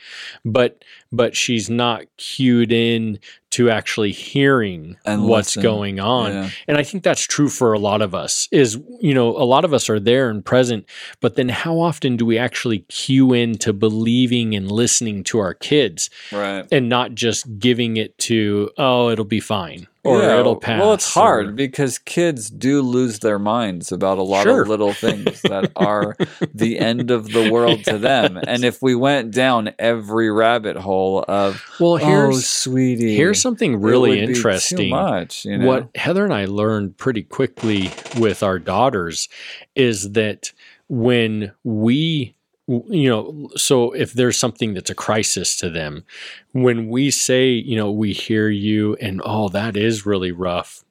[0.44, 3.18] But but she's not cued in
[3.50, 5.62] to actually hearing And what's listen.
[5.62, 6.32] going on.
[6.32, 6.50] Yeah.
[6.68, 8.48] And I think that's true for a lot of us.
[8.52, 10.84] Is you know, a lot of us are there and present,
[11.20, 15.54] but then how often do we actually cue in to believing and listening to our
[15.54, 16.66] kids Right.
[16.70, 20.80] and not just giving it to, "Oh, it'll be fine." Or Yeah, it'll pass.
[20.80, 24.62] Well, it's or- hard because kids do lose their minds about a lot Sure.
[24.62, 26.16] of little things that are
[26.54, 28.38] the end of the world to them.
[28.46, 33.80] And if we went down every rabbit hole of, well, oh, here's sweetie, Here's something
[33.80, 34.78] really interesting.
[34.78, 35.66] Too much, you know?
[35.66, 39.28] What Heather and I learned pretty quickly with our daughters
[39.74, 40.52] is that
[40.88, 42.35] when we
[42.68, 46.04] you know so if there's something that's a crisis to them
[46.52, 50.84] when we say you know we hear you and oh that is really rough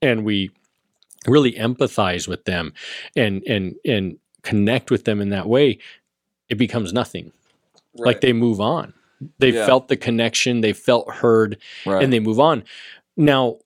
[0.00, 0.50] and we
[1.28, 2.72] really empathize with them
[3.14, 5.78] and and and connect with them in that way,
[6.48, 7.32] it becomes nothing.
[7.94, 8.92] Like they move on.
[9.38, 9.66] They Yeah.
[9.66, 12.02] felt the connection, they felt heard, right.
[12.02, 12.64] and they move on.
[13.16, 13.58] Now,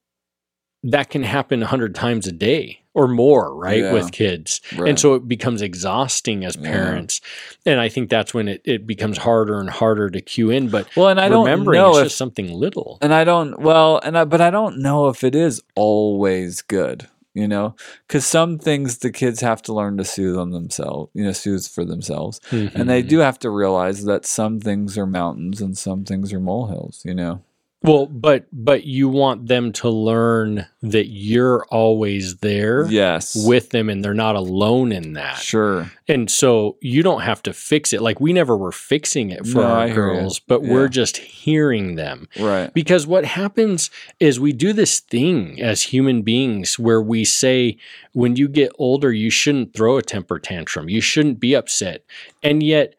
[0.82, 3.82] that can happen a hundred times a day or more, right?
[3.82, 3.92] Yeah.
[3.92, 4.62] With kids.
[4.74, 4.88] right.
[4.88, 6.70] And so it becomes exhausting as Yeah.
[6.70, 7.20] parents.
[7.66, 10.70] And I think that's when it, it becomes harder and harder to cue in.
[10.70, 12.98] But well, and I don't remembering know it's if just something little.
[13.02, 17.06] and I don't well, and I but I don't know if it is always good,
[17.34, 17.74] you know,
[18.08, 21.66] because some things the kids have to learn to soothe on themselves, you know, soothe
[21.68, 23.08] for themselves, and they Mhm.
[23.08, 27.14] do have to realize that some things are mountains and some things are molehills, you
[27.14, 27.42] know.
[27.82, 33.88] Well, but but you want them to learn that you're always there Yes, with them
[33.90, 35.36] and they're not alone in that.
[35.38, 38.00] sure, And so you don't have to fix it.
[38.02, 39.94] Like we never were fixing it for No, our you.
[39.94, 40.70] girls, but Yeah.
[40.72, 42.28] we're just hearing them.
[42.40, 47.76] right, Because what happens is we do this thing as human beings where we say,
[48.12, 50.88] when you get older, you shouldn't throw a temper tantrum.
[50.88, 52.04] You shouldn't be upset.
[52.42, 52.94] And yet,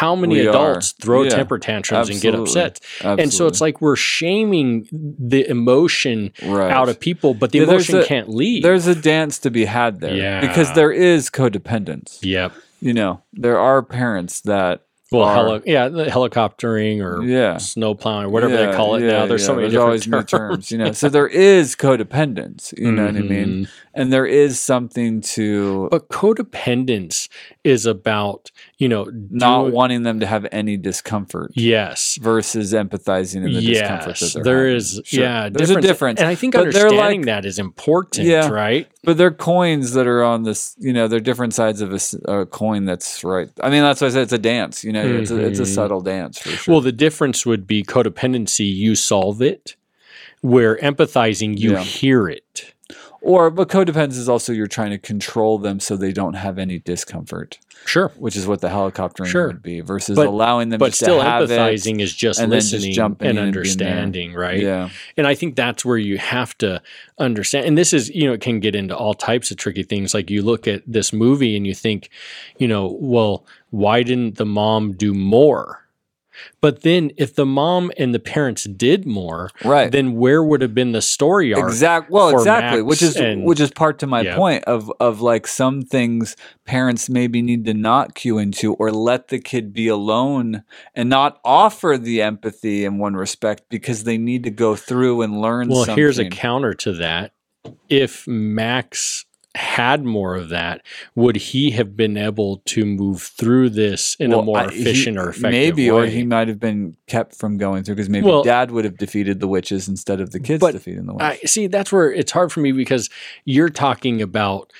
[0.00, 0.50] how many We are.
[0.50, 2.62] adults throw Yeah, temper tantrums and get absolutely.
[2.62, 2.80] upset?
[3.20, 4.88] And so it's like we're shaming
[5.18, 6.70] the emotion right.
[6.70, 8.62] out of people, but the Yeah, emotion a- can't leave.
[8.62, 10.40] There's a dance to be had there, Yeah.
[10.40, 12.18] because there is codependence.
[12.22, 12.52] Yep.
[12.80, 14.82] You know, there are parents that
[15.12, 18.94] Well, are- heli- yeah, the helicoptering or yeah, snow plowing or whatever Yeah, they call
[18.94, 19.26] it yeah, now.
[19.26, 20.92] There's so many There's different always new terms, you know.
[21.00, 23.48] So there is codependence, you know what I mean?
[23.64, 23.68] Mhm.
[23.92, 27.28] And there is something to But codependence
[27.64, 32.16] is about, you know, not doing- wanting them to have any discomfort Yes.
[32.22, 35.00] versus empathizing in the discomfort Yes, they're there is.
[35.04, 35.24] Sure.
[35.24, 36.20] Yeah, there's a difference.
[36.20, 38.48] and I think But understanding like- that is important, Yeah.
[38.48, 38.86] right?
[39.02, 41.92] But they're coins that are on this, you know, they're different sides of
[42.28, 43.48] a coin that's right.
[43.62, 45.62] I mean, that's why I said it's a dance, you know, it's, a, it's a
[45.62, 45.74] Mhm.
[45.74, 46.72] subtle dance for sure.
[46.74, 48.72] Well, the difference would be codependency.
[48.74, 49.76] You solve it,
[50.40, 51.82] where empathizing, you Yeah.
[51.82, 52.74] hear it.
[53.22, 56.78] or, but codependence is also you're trying to control them so they don't have any
[56.78, 59.48] discomfort, Sure, which is what the helicoptering Sure.
[59.48, 61.48] would be versus But- allowing them but still to have it.
[61.48, 64.60] But still, empathizing is just then just listening and in and understanding, right?
[64.60, 64.90] Yeah.
[65.16, 66.82] And I think that's where you have to
[67.18, 67.66] understand.
[67.66, 70.14] And this is, you know, it can get into all types of tricky things.
[70.14, 72.10] Like you look at this movie and you think,
[72.58, 75.84] you know, well, why didn't the mom do more?
[76.60, 79.90] But then if the mom and the parents did more, Right.
[79.90, 81.64] then where would have been the story arc?
[81.68, 82.10] Exact.
[82.10, 82.82] Well, exactly.
[82.82, 84.36] Which is and- which is part to my Yeah.
[84.36, 86.36] point of of like some things
[86.66, 90.62] parents maybe need to not cue into or let the kid be alone
[90.94, 95.40] and not offer the empathy in one respect because they need to go through and
[95.40, 95.68] learn.
[95.68, 95.96] Well, something.
[95.96, 97.32] here's a counter to that.
[97.88, 99.24] If Max
[99.56, 100.82] had more of that,
[101.16, 104.80] would he have been able to move through this in a Well, more I- he-
[104.80, 106.02] efficient or effective maybe, way?
[106.02, 108.96] or he might have been kept from going through because maybe Well- dad would have
[108.96, 111.50] defeated the witches instead of the kids defeating the I witches.
[111.50, 113.10] see that's where it's hard for me because
[113.44, 114.72] you're talking about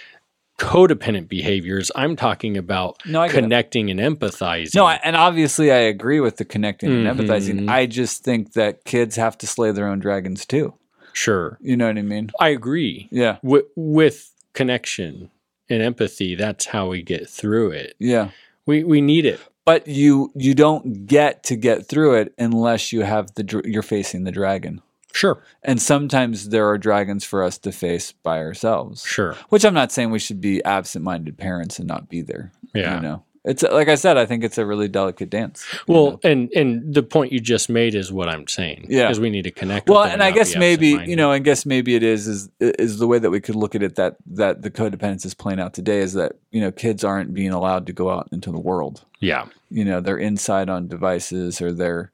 [0.58, 1.90] codependent behaviors.
[1.96, 3.30] I'm talking about no, it.
[3.30, 4.74] connecting and empathizing.
[4.74, 7.60] No, I, and obviously I agree with the connecting and empathizing.
[7.62, 7.70] Mhm.
[7.70, 10.74] I just think that kids have to slay their own dragons too.
[11.12, 11.58] sure.
[11.60, 12.30] You know what I mean?
[12.38, 13.08] I agree.
[13.10, 13.38] Yeah.
[13.42, 15.30] With, with connection
[15.68, 17.94] and empathy, that's how we get through it.
[17.98, 18.30] Yeah.
[18.66, 19.40] We we need it.
[19.64, 24.24] But you you don't get to get through it unless you have the you're facing
[24.24, 24.82] the dragon.
[25.12, 25.42] Sure.
[25.62, 29.04] And sometimes there are dragons for us to face by ourselves.
[29.04, 29.36] Sure.
[29.48, 32.52] Which I'm not saying we should be absent-minded parents and not be there.
[32.74, 32.96] Yeah.
[32.96, 33.24] You know.
[33.42, 35.66] It's like I said, I think it's a really delicate dance.
[35.88, 36.20] Well, know?
[36.24, 38.86] and and the point you just made is what I'm saying.
[38.88, 39.04] Yeah.
[39.04, 39.88] because we need to connect.
[39.88, 43.06] well, and I guess maybe you know, I guess maybe it is is is the
[43.06, 46.00] way that we could look at it that that the codependence is playing out today
[46.00, 49.04] is that you know kids aren't being allowed to go out into the world.
[49.20, 49.46] Yeah.
[49.70, 52.10] You know, they're inside on devices or they're,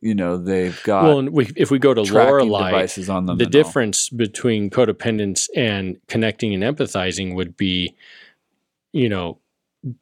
[0.00, 3.38] you know, they've got Well, and we, if we go to Lorelai, devices on them.
[3.38, 3.62] the and all.
[3.62, 7.94] difference between codependence and connecting and empathizing would be,
[8.92, 9.38] you know,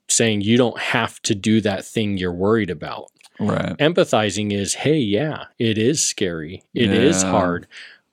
[0.09, 3.11] saying you don't have to do that thing you're worried about.
[3.41, 3.77] right?
[3.79, 7.31] Empathizing is, hey, yeah, it is scary, it is Yeah.
[7.31, 7.69] hard,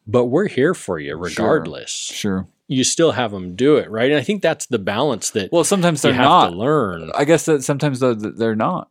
[0.06, 1.90] but we're here for you regardless.
[1.90, 2.46] Sure.
[2.68, 4.12] You still have them do it, right?
[4.12, 6.50] And I think that's the balance that Well, sometimes they're have not.
[6.52, 7.10] to learn.
[7.16, 8.90] I guess that sometimes though they're not.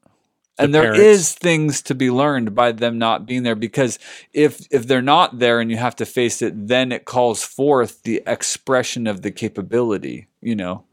[0.57, 1.33] The And there is parents.
[1.35, 3.99] things to be learned by them not being there because
[4.33, 8.03] if if they're not there and you have to face it, then it calls forth
[8.05, 10.85] the expression of the capability, you know,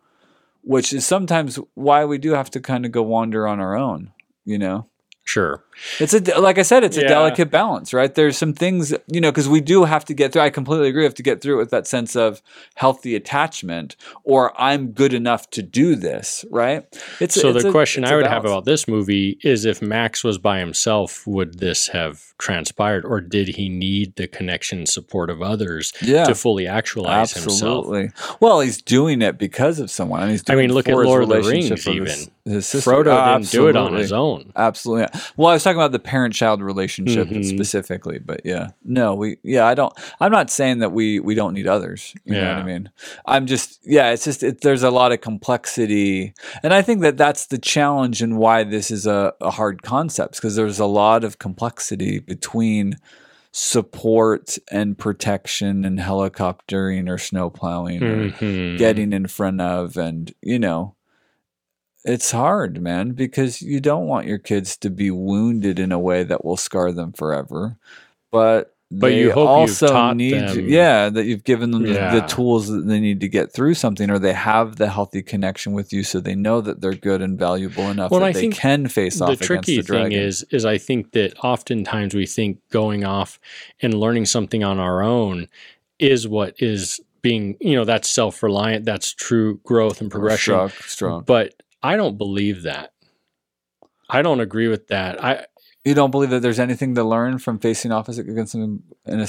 [0.62, 4.12] which is sometimes why we do have to kind of go wander on our own,
[4.46, 4.88] you know.
[5.32, 5.64] Sure.
[6.00, 7.08] It's a like I said, it's a Yeah.
[7.08, 8.14] delicate balance, right?
[8.14, 10.44] There's some things you know because we do have to get through.
[10.44, 11.02] I completely agree.
[11.02, 12.42] We have to get through it with that sense of
[12.76, 16.84] healthy attachment, or I'm good enough to do this, right?
[17.20, 20.24] It's So it's the a- question I would have about this movie is if Max
[20.24, 25.30] was by himself, would this have transpired, or did he need the connection and support
[25.32, 27.88] of others yeah, to fully actualize himself?
[28.40, 30.22] Well, he's doing it because of someone.
[30.22, 32.18] I mean, I mean, look at Lord of the Rings, his- even.
[32.46, 32.92] his sister.
[32.92, 34.52] Frodo didn't do it on his own.
[34.56, 35.08] Absolutely.
[35.14, 35.21] yeah.
[35.38, 37.46] Well, I was talking about the parent-child relationship Mhm.
[37.46, 39.94] specifically, but yeah, no, we, yeah, I don't.
[40.20, 42.14] I'm not saying that we we don't need others.
[42.26, 42.90] You know what I mean?
[43.26, 47.18] I'm just, yeah, it's just it, there's a lot of complexity, and I think that
[47.18, 51.24] that's the challenge and why this is a, a hard concept because there's a lot
[51.24, 52.96] of complexity between
[53.54, 58.30] support and protection and helicoptering or snow plowing or
[58.78, 60.96] getting in front of and you know
[62.04, 66.24] it's hard man because you don't want your kids to be wounded in a way
[66.24, 67.78] that will scar them forever
[68.32, 72.88] but But you also need them- yeah that you've given them the, the tools that
[72.88, 76.20] they need to get through something or they have the healthy connection with you so
[76.20, 79.26] they know that they're good and valuable enough Well, that I they can face the
[79.26, 83.40] off tricky the tricky thing is is I think that oftentimes we think going off
[83.82, 85.48] and learning something on our own
[86.00, 90.54] is what is being you know that's self reliant that's true growth and oh, progression
[90.54, 91.24] strong, strong.
[91.26, 91.54] but
[91.84, 92.94] I don't believe that.
[94.10, 95.24] I don't agree with that.
[95.24, 95.46] I
[95.84, 99.28] you don't believe that there's anything to learn from facing off against them in a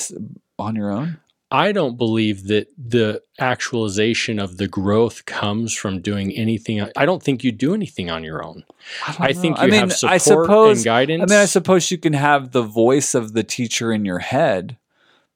[0.59, 1.19] on your own?
[1.51, 7.23] I don't believe that the actualization of the growth comes from doing anything I don't
[7.23, 8.65] think you do anything on your own.
[9.07, 11.31] Don't I think you I mean, have support I suppose, and guidance.
[11.31, 14.79] I mean, I suppose you can have the voice of the teacher in your head,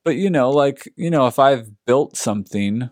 [0.04, 2.90] but you know, like you know, if I've built something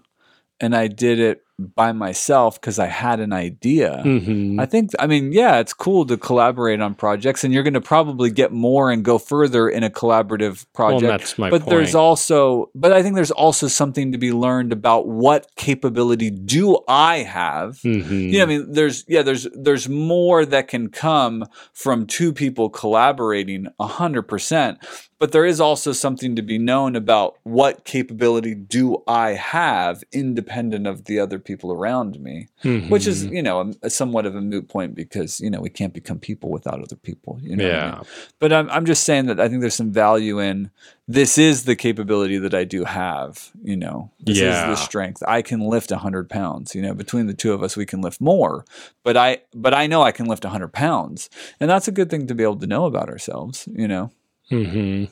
[0.60, 4.02] and I did it by myself because I had an idea.
[4.04, 4.60] Mhm.
[4.60, 7.80] I think, I mean, yeah, it's cool to collaborate on projects, and you're going to
[7.80, 11.02] probably get more and go further in a collaborative well, project.
[11.20, 14.72] that's my but point there's also, but I think there's also something to be learned
[14.72, 18.32] about what capability do I have Mhm.
[18.32, 22.68] you know, I mean, there's yeah, there's there's more that can come from two people
[22.68, 24.78] collaborating a hundred percent,
[25.24, 30.86] but there is also something to be known about what capability do I have independent
[30.86, 32.90] of the other people around me, mm-hmm.
[32.90, 35.70] which is you know a, a somewhat of a moot point because you know we
[35.70, 37.38] can't become people without other people.
[37.42, 37.94] You know, what I mean?
[37.94, 38.02] yeah
[38.38, 40.70] But I'm I'm just saying that I think there's some value in
[41.08, 44.10] this is the capability that I do have, you know.
[44.20, 45.22] This is the strength.
[45.26, 48.20] I can lift 100 pounds, you know, between the two of us we can lift
[48.20, 48.66] more.
[49.02, 51.30] But I but I know I can lift 100 pounds.
[51.60, 54.10] And that's a good thing to be able to know about ourselves, you know.
[54.50, 55.04] Hmm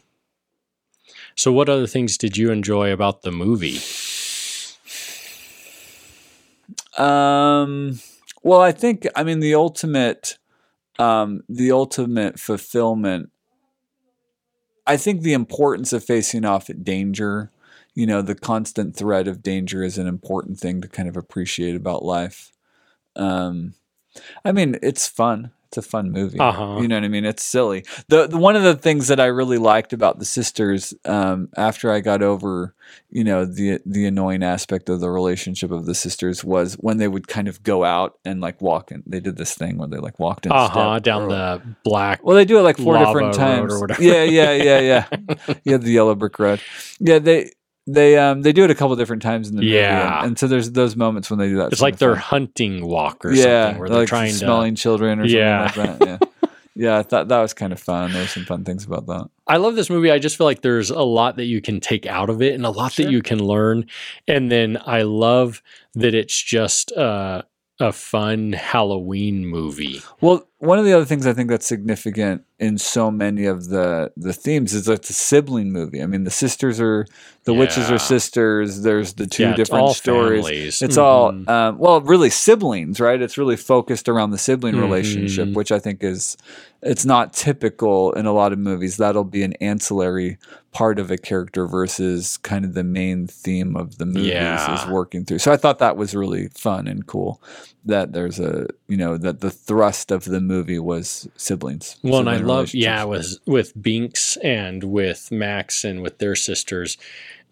[1.35, 3.81] So, what other things did you enjoy about the movie?
[6.99, 8.01] Um
[8.43, 10.39] well, I think I mean the ultimate
[10.99, 13.31] um the ultimate fulfillment
[14.87, 17.51] I think the importance of facing off at danger,
[17.95, 21.77] you know, the constant threat of danger is an important thing to kind of appreciate
[21.77, 22.53] about life.
[23.17, 23.75] Um
[24.45, 25.53] I mean, it's fun.
[25.73, 26.39] It's a fun movie.
[26.39, 26.81] Uh-huh.
[26.83, 27.25] You know what I mean?
[27.25, 27.87] It's silly.
[28.09, 31.91] The, the one of the things that I really liked about the sisters, um, after
[31.91, 32.75] I got over,
[33.09, 37.09] you know, the the annoying aspect of the relationship of the sisters was when they
[37.09, 39.03] would kind of go out and like walk in.
[39.07, 40.53] They did this thing where they like walked in.
[40.53, 40.99] Uh huh.
[40.99, 42.23] Down or- the black.
[42.23, 43.73] well, they do it like four different times.
[43.73, 44.03] or whatever.
[44.03, 45.07] Yeah, yeah, yeah, yeah.
[45.65, 46.61] yeah, the yellow brick road.
[47.01, 47.53] Yeah, they
[47.87, 49.75] they um they do it a couple different times in the movie.
[49.75, 50.19] Yeah.
[50.19, 51.69] and, and so there's those moments when they do that.
[51.73, 52.21] It's sort like of their thing.
[52.23, 55.71] hunting walk or yeah, something where they're like trying smelling children or Yeah.
[55.71, 56.29] something like that.
[56.45, 56.99] Yeah, yeah.
[56.99, 58.13] I thought that was kind of fun.
[58.13, 59.25] There's some fun things about that.
[59.25, 59.31] to.
[59.49, 60.11] I love this movie.
[60.11, 62.65] I just feel like there's a lot that you can take out of it and
[62.65, 63.05] a lot Sure.
[63.07, 63.87] that you can learn.
[64.29, 65.61] And then I love
[65.95, 67.43] that it's just uh,
[67.81, 70.01] a fun Halloween movie.
[70.21, 74.13] Well, one of the other things I think that's significant in so many of the
[74.17, 76.01] the themes is that it's a sibling movie.
[76.01, 77.05] I mean, the sisters are
[77.45, 78.83] the witches are sisters.
[78.83, 80.45] There's the two Yeah, it's different all stories.
[80.45, 80.83] families.
[80.83, 81.03] It's Mhm.
[81.03, 83.21] all um, well, really siblings, right?
[83.21, 85.55] It's really focused around the sibling relationship, Mhm.
[85.55, 86.37] which I think is
[86.81, 88.97] it's not typical in a lot of movies.
[88.97, 90.37] That'll be an ancillary
[90.73, 94.83] part of a character versus kind of the main theme of the movies Yeah.
[94.85, 95.39] is working through.
[95.39, 97.41] So I thought that was really fun and cool
[97.85, 101.97] that there's a you know that the thrust of the movie was siblings.
[102.03, 106.99] Well, and I love, yeah, with with Binks and with Max and with their sisters,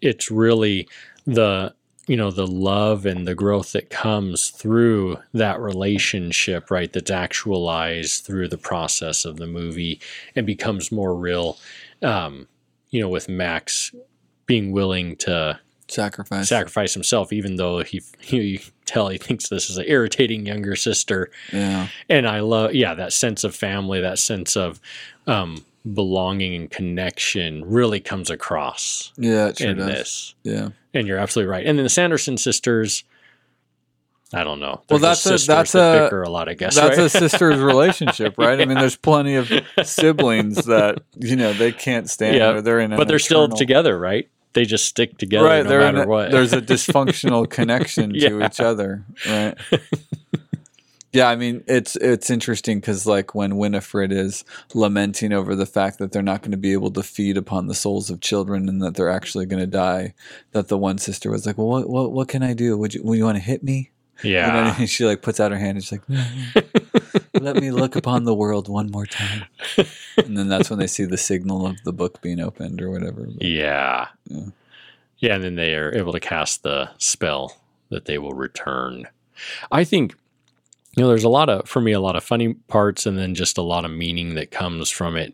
[0.01, 0.87] it's really
[1.25, 1.73] the
[2.07, 6.91] you know the love and the growth that comes through that relationship, right?
[6.91, 9.99] That's actualized through the process of the movie
[10.35, 11.57] and becomes more real.
[12.01, 12.47] Um,
[12.89, 13.95] you know, with Max
[14.45, 15.59] being willing to
[15.91, 16.47] sacrifice.
[16.49, 21.29] sacrifice himself, even though he you tell he thinks this is an irritating younger sister.
[21.53, 21.87] yeah.
[22.09, 24.79] And I love, yeah, that sense of family, that sense of
[25.27, 25.63] um,
[25.93, 29.87] belonging and connection really comes across Yeah, it sure in does.
[29.87, 30.35] this.
[30.43, 30.69] Yeah.
[30.93, 31.65] And you're absolutely right.
[31.65, 33.03] And then the Sanderson sisters,
[34.33, 34.81] I don't know.
[34.89, 36.75] Well, They're that's a- that's that a- a lot, I guess.
[36.75, 37.05] That's right?
[37.05, 38.59] a sister's relationship, right?
[38.61, 39.49] I mean, there's plenty of
[39.83, 42.37] siblings that you know they can't stand.
[42.37, 44.29] Yeah, they're in, but they're still together, right?
[44.53, 45.63] They just stick together right.
[45.65, 46.31] no matter a- what.
[46.31, 48.45] There's a dysfunctional connection to Yeah.
[48.45, 49.55] each other, right?
[51.13, 55.97] Yeah, I mean it's it's interesting because like when Winifred is lamenting over the fact
[55.99, 58.81] that they're not going to be able to feed upon the souls of children and
[58.81, 60.13] that they're actually going to die,
[60.53, 62.77] that the one sister was like, "Well, what what, what can I do?
[62.77, 63.91] Would you would you want to hit me?"
[64.23, 64.47] yeah.
[64.47, 64.87] You know what I mean?
[64.87, 66.63] She like puts out her hand and she's like,
[67.39, 69.45] "Let me look upon the world one more time."
[70.17, 73.27] And then that's when they see the signal of the book being opened or whatever.
[73.39, 74.07] Yeah.
[74.27, 74.47] Yeah.
[75.17, 77.57] Yeah, and then they are able to cast the spell
[77.89, 79.07] that they will return.
[79.71, 80.15] I think
[80.97, 83.35] you know there's a lot of for me a lot of funny parts and then
[83.35, 85.33] just a lot of meaning that comes from it.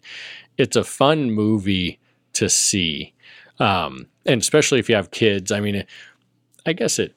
[0.57, 1.99] It's a fun movie
[2.33, 3.13] to see.
[3.59, 5.51] Um and especially if you have kids.
[5.51, 5.87] I mean it,
[6.65, 7.15] I guess it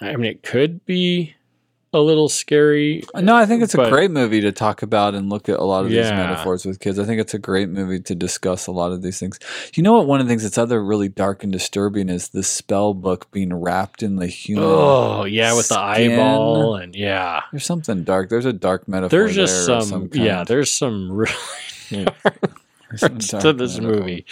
[0.00, 1.34] I mean it could be
[1.92, 3.02] a little scary.
[3.14, 5.84] No, I think it's a great movie to talk about and look at a lot
[5.84, 6.98] of these metaphors with kids.
[6.98, 9.38] I think it's a great movie to discuss a lot of these things.
[9.74, 10.06] You know what?
[10.06, 13.54] One of the things that's other really dark and disturbing is the spell book being
[13.54, 14.64] wrapped in the human.
[14.64, 17.42] Oh, yeah, with the eyeball and yeah.
[17.52, 18.28] There's something dark.
[18.28, 19.18] There's a dark metaphor.
[19.18, 20.24] There's just there some, kind.
[20.24, 21.10] yeah, there's some
[21.90, 22.06] really
[22.92, 22.98] Yeah.
[22.98, 24.24] There's some parts dark to this movie.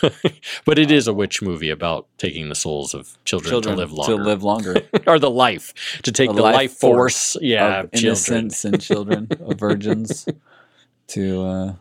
[0.64, 3.92] but it is a witch movie about taking the souls of children, Children to live
[3.92, 4.16] longer.
[4.16, 4.76] To live longer.
[5.06, 9.28] or the life, to take The the, life life, force, yeah, of innocence and children,
[9.40, 10.26] of virgins,
[11.08, 11.74] to uh,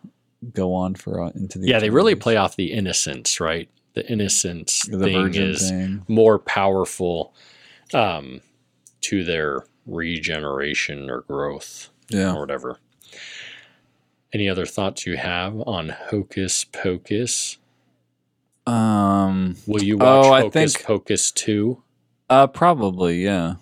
[0.53, 3.69] go on for uh, into the Yeah, they really play off the innocence, right?
[3.93, 6.03] The innocence the thing is thing.
[6.09, 7.33] more powerful
[7.93, 8.41] um,
[9.01, 12.33] to their regeneration or growth Yeah.
[12.35, 12.79] or whatever.
[14.33, 17.57] Any other thoughts you have on Hocus Pocus?
[18.65, 19.55] Um.
[19.65, 21.81] Will you watch Oh, I Hocus think- Pocus 2?
[22.29, 23.55] Uh, probably, yeah.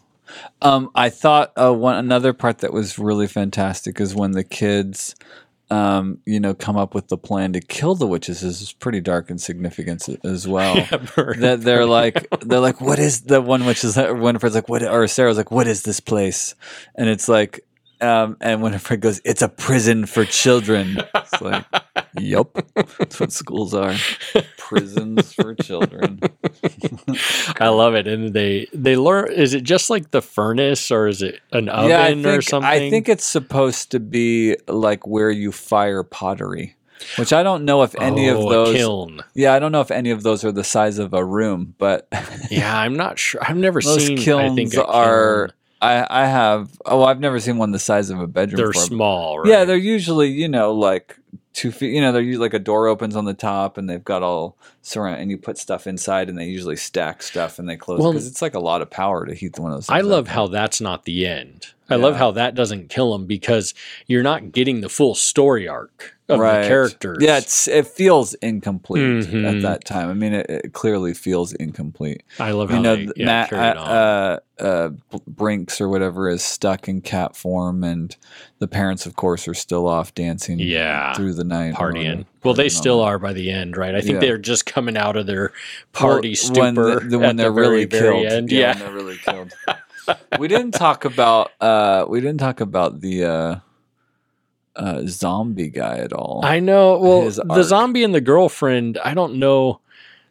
[0.64, 5.16] Um, I thought uh, one another part that was really fantastic is when the kids,
[5.70, 8.42] um, you know, come up with the plan to kill the witches.
[8.42, 10.74] This is pretty dark and significant as- well.
[11.38, 14.18] that they're like, they're like, what is the one witch is that?
[14.18, 14.82] Winifred's like, what?
[14.82, 16.56] Or Sarah's like, what is this place?
[16.96, 17.64] And it's like,
[18.02, 20.98] um, and Winifred goes, it's a prison for children.
[21.16, 21.66] It's like,
[22.20, 22.58] yup,
[22.98, 23.96] that's what schools are,
[24.58, 26.20] prisons for children.
[27.60, 28.08] I love it.
[28.08, 31.92] And they they learn is it just like the furnace or is it an oven
[31.92, 32.70] I think, or something?
[32.70, 36.76] I think it's supposed to be like where you fire pottery,
[37.18, 38.76] which I don't know if any Oh, of those.
[38.76, 39.22] kiln.
[39.34, 42.08] Yeah, I don't know if any of those are the size of a room, but
[42.50, 43.42] Yeah, I'm not sure.
[43.44, 45.48] I've never seen kilns I think are.
[45.48, 45.52] kiln.
[45.82, 46.72] I I have.
[46.86, 48.58] Oh, I've never seen one the size of a bedroom.
[48.58, 49.50] they're before, small, right?
[49.50, 51.18] Yeah, they're usually you know like
[51.54, 51.94] two feet.
[51.94, 54.58] You know, they're usually like a door opens on the top, and they've got all
[54.82, 58.12] surround, and you put stuff inside, and they usually stack stuff, and they close Well,
[58.12, 59.90] because it's like a lot of power to heat one of those.
[59.90, 60.34] I love up.
[60.34, 61.68] how that's not the end.
[61.90, 63.74] I love how that doesn't kill them because
[64.08, 67.20] you're not getting the full story arc of the characters.
[67.22, 69.62] Yeah, it's it feels incomplete at Mhm.
[69.62, 70.10] that time.
[70.10, 72.24] I mean, it, it clearly feels incomplete.
[72.40, 73.88] I love You how know, they th- yeah, Matt, on.
[73.88, 74.90] uh, uh,
[75.28, 78.16] Brinks or whatever is stuck in cat form, and
[78.58, 80.58] the parents, of course, are still off dancing.
[80.60, 81.14] Yeah.
[81.14, 82.26] through the night, partying.
[82.44, 83.94] Well, they still all are by the end, right?
[83.94, 84.20] I think Yeah.
[84.22, 85.52] they're just coming out of their
[85.94, 88.52] party Well, stupor when, the, the- when at they're the very, really very killed.
[88.52, 89.54] Yeah, Yeah, when they're really killed.
[90.40, 93.56] we didn't talk about uh, we didn't talk about the uh,
[94.76, 96.42] uh, zombie guy at all.
[96.44, 96.98] I know.
[97.00, 97.64] Well, His the arc.
[97.64, 99.80] zombie and the girlfriend, I don't know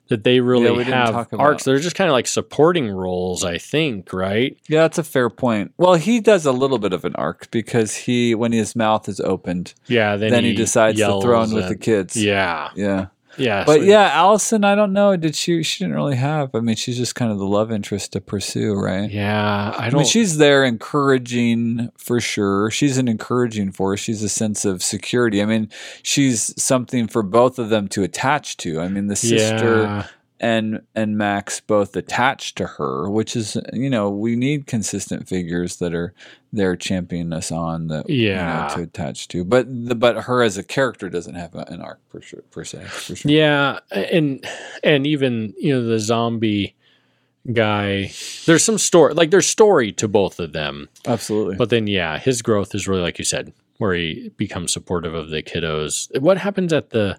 [0.09, 1.64] that they really we didn't have talk about- arcs.
[1.64, 4.55] They're just kind of like supporting roles, I think, right?
[4.68, 5.72] Yeah, that's a fair point.
[5.79, 9.18] Well, he does a little bit of an arc because he, when his mouth is
[9.20, 10.16] opened, Yeah.
[10.16, 12.16] Then, then, he, decides to throw in yells with the and- kids.
[12.22, 13.07] Yeah, yeah.
[13.37, 13.64] Yeah.
[13.64, 15.16] But so- yeah, Allison, I don't know.
[15.16, 15.62] Did she?
[15.62, 16.55] She didn't really have.
[16.55, 19.11] I mean, she's just kind of the love interest to pursue, right?
[19.11, 19.74] yeah.
[19.76, 19.99] I I don't.
[20.01, 22.70] mean, she's there encouraging for sure.
[22.70, 24.01] She's an encouraging force.
[24.01, 25.43] She's a sense of security.
[25.43, 25.68] I mean,
[26.03, 28.80] she's something for both of them to attach to.
[28.80, 30.07] I mean, the sister yeah.
[30.45, 35.77] And and Max both attached to her, which is you know we need consistent figures
[35.77, 36.13] that are
[36.53, 38.69] there championing us on that you know, Yeah.
[38.75, 39.45] to attach to.
[39.45, 42.85] But the, but her as a character doesn't have an arc per, sure, per se.
[42.85, 43.31] For sure.
[43.31, 44.47] Yeah, and
[44.83, 46.75] and even you know the zombie
[47.53, 48.13] guy.
[48.47, 50.89] There's some story, like there's story to both of them.
[51.07, 51.57] Absolutely.
[51.57, 55.31] But then, yeah, his growth is really like you said, where he becomes supportive of
[55.31, 56.09] the kiddos.
[56.21, 57.19] What happens at the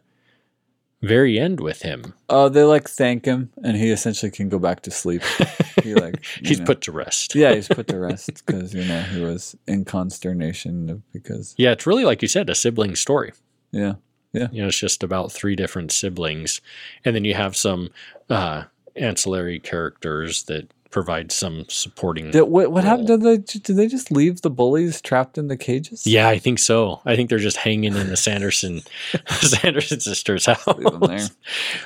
[1.01, 2.13] very end with him.
[2.29, 5.21] Oh, they like thank him, and he essentially can go back to sleep.
[5.83, 6.65] He like He's know.
[6.65, 7.35] put to rest.
[7.35, 11.85] yeah, he's put to rest because you know he was in consternation because Yeah, it's
[11.85, 13.33] really like you said, a sibling story.
[13.71, 13.95] Yeah,
[14.33, 16.59] yeah You know, it's just about three different siblings,
[17.03, 17.89] and then you have some
[18.31, 18.63] uh,
[18.95, 22.31] ancillary characters that provide some supporting.
[22.31, 23.07] Did, what what happened?
[23.07, 26.05] Did they did they just leave the bullies trapped in the cages?
[26.07, 27.01] yeah, I think so.
[27.05, 28.81] I think they're just hanging in the Sanderson
[29.29, 30.65] Sanderson sisters' house.
[30.67, 31.27] Leave 'em there.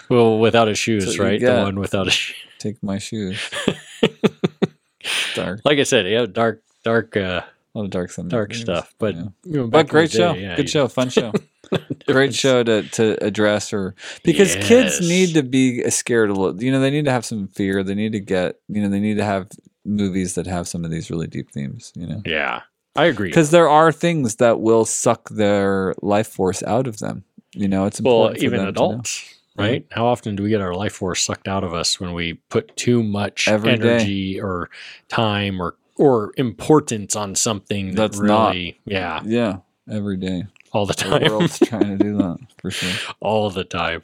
[0.09, 1.39] Well, without his shoes, right?
[1.39, 2.33] The one without a shoe.
[2.59, 3.39] Take my shoes.
[5.35, 7.41] dark, Like I said, yeah, dark, dark, uh,
[7.73, 8.93] a lot of dark, dark stuff.
[8.99, 9.23] But Yeah.
[9.45, 11.31] you know, but great show, yeah, good you- show, fun show.
[12.07, 16.71] great show to, to address or because kids need to be scared a little you
[16.71, 19.17] know they need to have some fear they need to get you know they need
[19.17, 19.47] to have
[19.85, 22.61] movies that have some of these really deep themes you know Yeah,
[22.95, 23.29] I agree.
[23.29, 27.85] because there are things that will suck their life force out of them you know
[27.85, 28.89] it's Well, even them to know.
[28.91, 29.85] adults, right?
[29.91, 32.75] How often do we get our life force sucked out of us when we put
[32.77, 33.89] too much Every day.
[33.89, 34.69] energy or
[35.09, 39.57] time or or importance on something that That's not- really, yeah, yeah
[39.91, 43.63] every day all the the time, world's trying to do that for sure all the
[43.63, 44.01] time.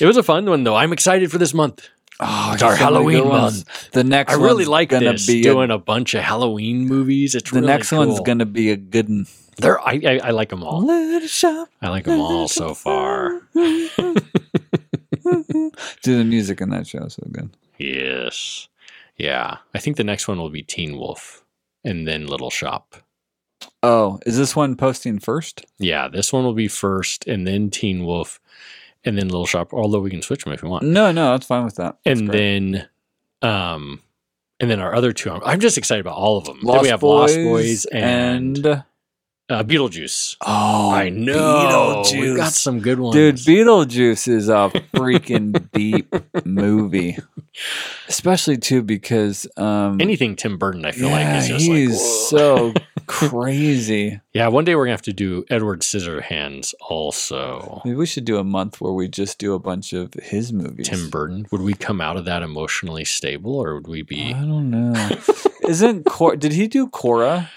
[0.00, 0.76] It was a fun one though.
[0.76, 1.88] I'm excited for this month.
[2.20, 3.90] oh It's our there's so many Halloween month.
[3.92, 7.34] the next I really like gonna this be doing a, bunch of Halloween movies.
[7.34, 9.26] It's the really next one's gonna be a good one
[9.58, 10.82] They're, I, I, I like them all.
[10.84, 13.42] Little shop I like them all so far.
[16.02, 17.50] Do the music in that show is so good.
[17.78, 18.68] Yes.
[19.16, 19.58] Yeah.
[19.74, 21.44] I think the next one will be Teen Wolf
[21.84, 22.96] and then Little Shop.
[23.82, 25.64] Oh, is this one posting first?
[25.78, 28.40] Yeah, this one will be first and then Teen Wolf
[29.04, 30.84] and then Little Shop, although we can switch them if you want.
[30.84, 31.96] No, no, that's fine with that.
[32.04, 32.38] That's and great.
[32.38, 32.88] then
[33.42, 34.02] um
[34.60, 36.58] and then our other two I'm- just excited about all of them.
[36.62, 38.84] then we have Boys Lost Boys and, and
[39.48, 40.36] uh, Beetlejuice.
[40.46, 42.02] oh, I know.
[42.04, 42.36] We've Beetlejuice.
[42.36, 43.14] got some good ones.
[43.14, 47.16] Dude, Beetlejuice is a freaking deep movie,
[48.08, 51.98] especially too because um, Anything Tim Burton, I feel yeah, like, is just he's like,
[51.98, 52.74] so
[53.06, 54.20] crazy.
[54.34, 57.80] Yeah, one day we're gonna have to do Edward Scissorhands also.
[57.84, 60.88] Maybe we should do a month where we just do a bunch of his movies.
[60.88, 61.46] Tim Burton.
[61.50, 64.32] Would we come out of that emotionally stable, or would we be?
[64.34, 64.94] I don't know.
[65.68, 67.50] Isn't Cor- did he do Cora?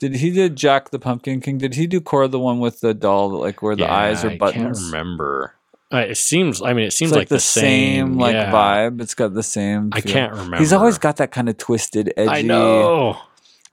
[0.00, 1.58] Did he did Jack the Pumpkin King?
[1.58, 4.34] Did he do Cora the one with the doll like where the Yeah, eyes are
[4.36, 4.78] buttons?
[4.78, 5.54] I can't remember.
[5.92, 6.62] Uh, it seems.
[6.62, 8.50] I mean, it seems It's like, the same, like yeah.
[8.52, 9.00] vibe.
[9.00, 9.90] It's got the same.
[9.92, 10.56] I can't remember.
[10.58, 13.18] He's always got that kind of twisted, edgy I know.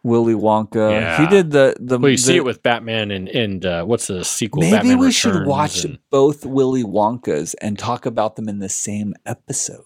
[0.03, 0.91] Willy Wonka.
[0.91, 1.17] Yeah.
[1.21, 1.97] He did the the.
[1.99, 4.61] Well, you the- see it with Batman and and uh, what's the sequel?
[4.61, 8.69] Maybe Batman we should watch and- both Willy Wonkas and talk about them in the
[8.69, 9.83] same episode.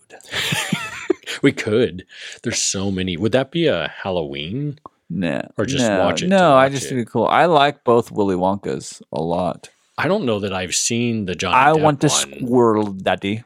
[1.42, 2.06] we could.
[2.44, 3.18] There's so many.
[3.18, 4.80] Would that be a Halloween?
[5.14, 6.90] No, Or just no, watch it No, I just it.
[6.90, 7.26] think it's cool.
[7.26, 9.70] I like both Willy Wonkas a lot.
[9.98, 11.56] I don't know that I've seen the Johnny.
[11.56, 12.18] I Depp want to one.
[12.44, 13.44] squirrel daddy.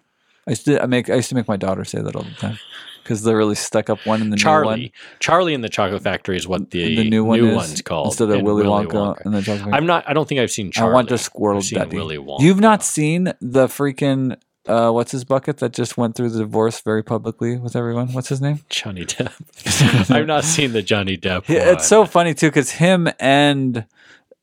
[0.47, 2.29] I used to I make I used to make my daughter say that all the
[2.35, 2.59] time
[3.01, 4.67] because they're really stuck up one in the new Charlie.
[4.67, 4.89] one.
[5.19, 8.29] Charlie and the Chocolate Factory is what the, the new one is, one's called instead
[8.29, 9.73] of Willy Wonka, and the chocolate.
[9.73, 10.07] I'm not.
[10.07, 11.97] I don't think I've seen I want to squirrel seen daddy.
[11.97, 12.41] Willy Wonka.
[12.41, 14.37] You've not seen the freaking
[14.67, 18.13] uh, what's his bucket that just went through the divorce very publicly with everyone?
[18.13, 18.61] What's his name?
[18.69, 20.09] Johnny Depp.
[20.11, 21.45] I've not seen the Johnny Depp.
[21.45, 21.67] He- one.
[21.69, 23.85] It's so funny too because him and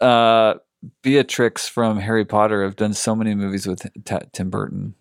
[0.00, 0.54] uh,
[1.02, 4.94] Bellatrix from Harry Potter have done so many movies with T- Tim Burton.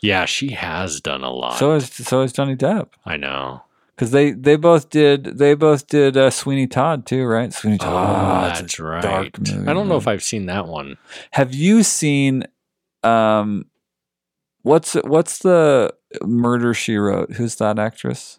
[0.00, 1.58] Yeah, she has done a lot.
[1.58, 3.62] So is so is Johnny Depp I know.
[3.96, 7.52] because they they both did they both did uh, Sweeney Todd too, right?
[7.52, 8.50] Sweeney Oh, Todd.
[8.50, 9.02] it's a that's right.
[9.02, 9.98] dark movie, I don't know man.
[9.98, 10.98] if I've seen that one.
[11.32, 12.44] Have you seen
[13.02, 13.64] um
[14.68, 17.32] what's what's the murder she wrote?
[17.32, 18.38] Who's that actress?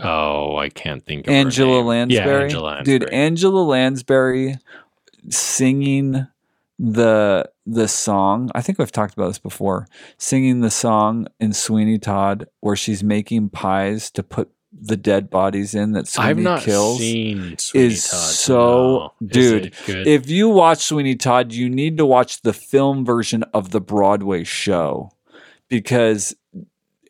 [0.00, 1.80] Oh, I can't think of her Angela.
[1.82, 2.24] Lansbury.
[2.26, 2.98] Yeah, Angela Lansbury.
[2.98, 4.56] Dude, Angela Lansbury
[5.30, 6.26] singing
[6.78, 8.50] the the song.
[8.54, 9.88] I think we've talked about this before.
[10.16, 14.50] Singing the song in Sweeney Todd where she's making pies to put
[14.80, 16.98] the dead bodies in that Sweeney I've not kills.
[16.98, 18.20] seen Sweeney is Todd.
[18.20, 19.26] so- no.
[19.26, 20.06] Dude, good?
[20.06, 24.44] If you watch Sweeney Todd, you need to watch the film version of the Broadway
[24.44, 25.10] show
[25.68, 26.34] because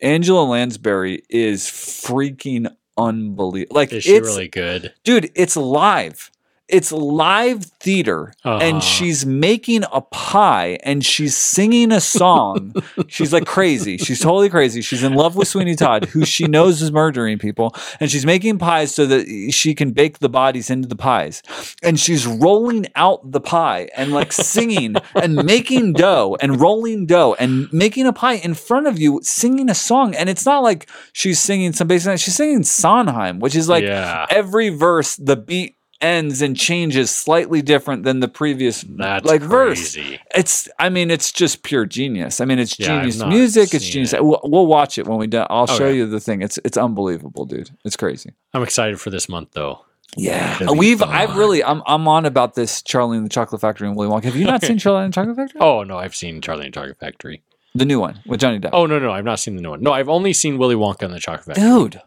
[0.01, 3.75] Angela Lansbury is freaking unbelievable.
[3.75, 4.93] Like is she it's really good?
[5.03, 6.31] dude, it's live.
[6.69, 8.59] It's live theater, Uh-huh.
[8.61, 12.73] and she's making a pie and she's singing a song.
[13.07, 13.97] she's like crazy.
[13.97, 14.81] She's totally crazy.
[14.81, 18.59] She's in love with Sweeney Todd, who she knows is murdering people, and she's making
[18.59, 21.41] pies so that she can bake the bodies into the pies.
[21.81, 27.35] And she's rolling out the pie and like singing and making dough and rolling dough
[27.39, 30.13] and making a pie in front of you, singing a song.
[30.13, 32.19] And it's not like she's singing some basic.
[32.19, 34.27] She's singing Sondheim, which is like yeah.
[34.29, 39.97] every verse the beat ends and changes slightly different than the previous That's like verse.
[40.35, 42.39] It's I mean it's just pure genius.
[42.41, 43.73] I mean it's Yeah, genius music.
[43.73, 44.13] It's genius.
[44.13, 44.23] it.
[44.23, 45.39] We'll, we'll watch it when we do.
[45.49, 46.41] I'll show you the thing.
[46.41, 47.69] It's it's unbelievable, dude.
[47.85, 48.31] It's crazy.
[48.53, 49.85] I'm excited for this month though.
[50.17, 53.95] Yeah, we've I've really I'm I'm on about this Charlie and the Chocolate Factory and
[53.95, 54.23] Willy Wonka.
[54.23, 55.61] Have you not seen Charlie and the Chocolate Factory?
[55.61, 57.43] Oh no, I've seen Charlie and the Chocolate Factory.
[57.75, 58.71] The new one with Johnny Depp.
[58.73, 59.81] Oh no, no, I've not seen the new one.
[59.83, 61.63] No, I've only seen Willy Wonka and the Chocolate Factory.
[61.89, 62.01] dude,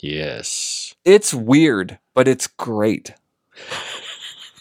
[0.00, 0.94] Yes.
[1.04, 3.12] it's weird, but it's great.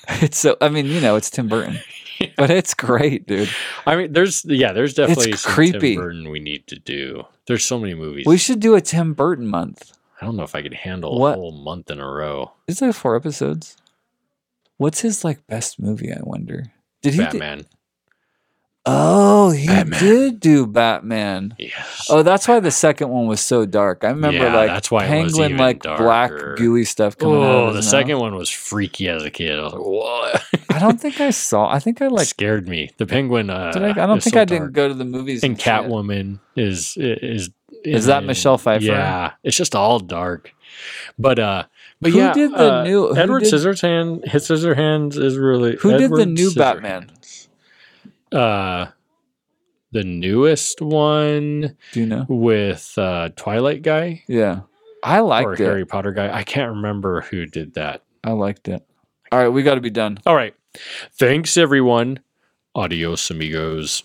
[0.08, 1.80] It's so I mean, you know, it's Tim Burton.
[2.38, 3.50] But it's great, dude.
[3.86, 5.96] I mean, there's yeah, there's definitely some creepy.
[5.96, 7.24] Tim Burton we need to do.
[7.48, 8.26] There's so many movies.
[8.26, 9.92] We should do a Tim Burton month.
[10.22, 11.34] I don't know if I could handle What?
[11.34, 12.54] a whole month in a row.
[12.68, 13.76] It's like four episodes.
[14.78, 16.14] What's his like best movie?
[16.14, 16.72] I wonder.
[17.02, 17.20] Did he?
[17.20, 17.66] Batman.
[18.86, 20.00] Oh, he Batman.
[20.00, 21.56] did do Batman.
[21.58, 22.08] Yes.
[22.10, 24.04] Oh, that's why the second one was so dark.
[24.04, 27.50] I remember Yeah, like that's why penguin like black gooey stuff coming out.
[27.70, 28.22] Oh, the second mouth.
[28.22, 29.58] one was freaky as a kid.
[29.60, 30.44] I was like, what?
[30.70, 31.70] I don't think I saw.
[31.70, 32.28] I think I like.
[32.28, 32.90] scared me.
[32.98, 33.50] The penguin.
[33.50, 34.74] Uh, Did I, I don't think so I didn't dark.
[34.74, 35.44] go to the movies.
[35.44, 35.62] And it.
[35.64, 37.50] Catwoman is is
[37.84, 38.84] Is that in- Michelle Pfeiffer?
[38.86, 40.54] Yeah, it's just all dark.
[41.20, 41.64] But uh,
[42.02, 44.28] but Who yeah, did the uh, new- Edward did- Scissorhands?
[44.28, 47.12] His Scissorhands is really Who did the Edward new Batman?
[48.34, 48.88] Uh,
[49.92, 52.26] the newest one Do you know?
[52.28, 54.62] with uh Twilight guy Yeah,
[55.04, 55.66] I or liked it.
[55.66, 56.36] Harry Potter guy.
[56.36, 58.04] I can't remember who did that.
[58.24, 58.84] I liked it.
[59.32, 60.18] All right, we got to be done.
[60.26, 60.56] All right,
[61.12, 62.20] thanks everyone.
[62.76, 64.04] Adios, amigos.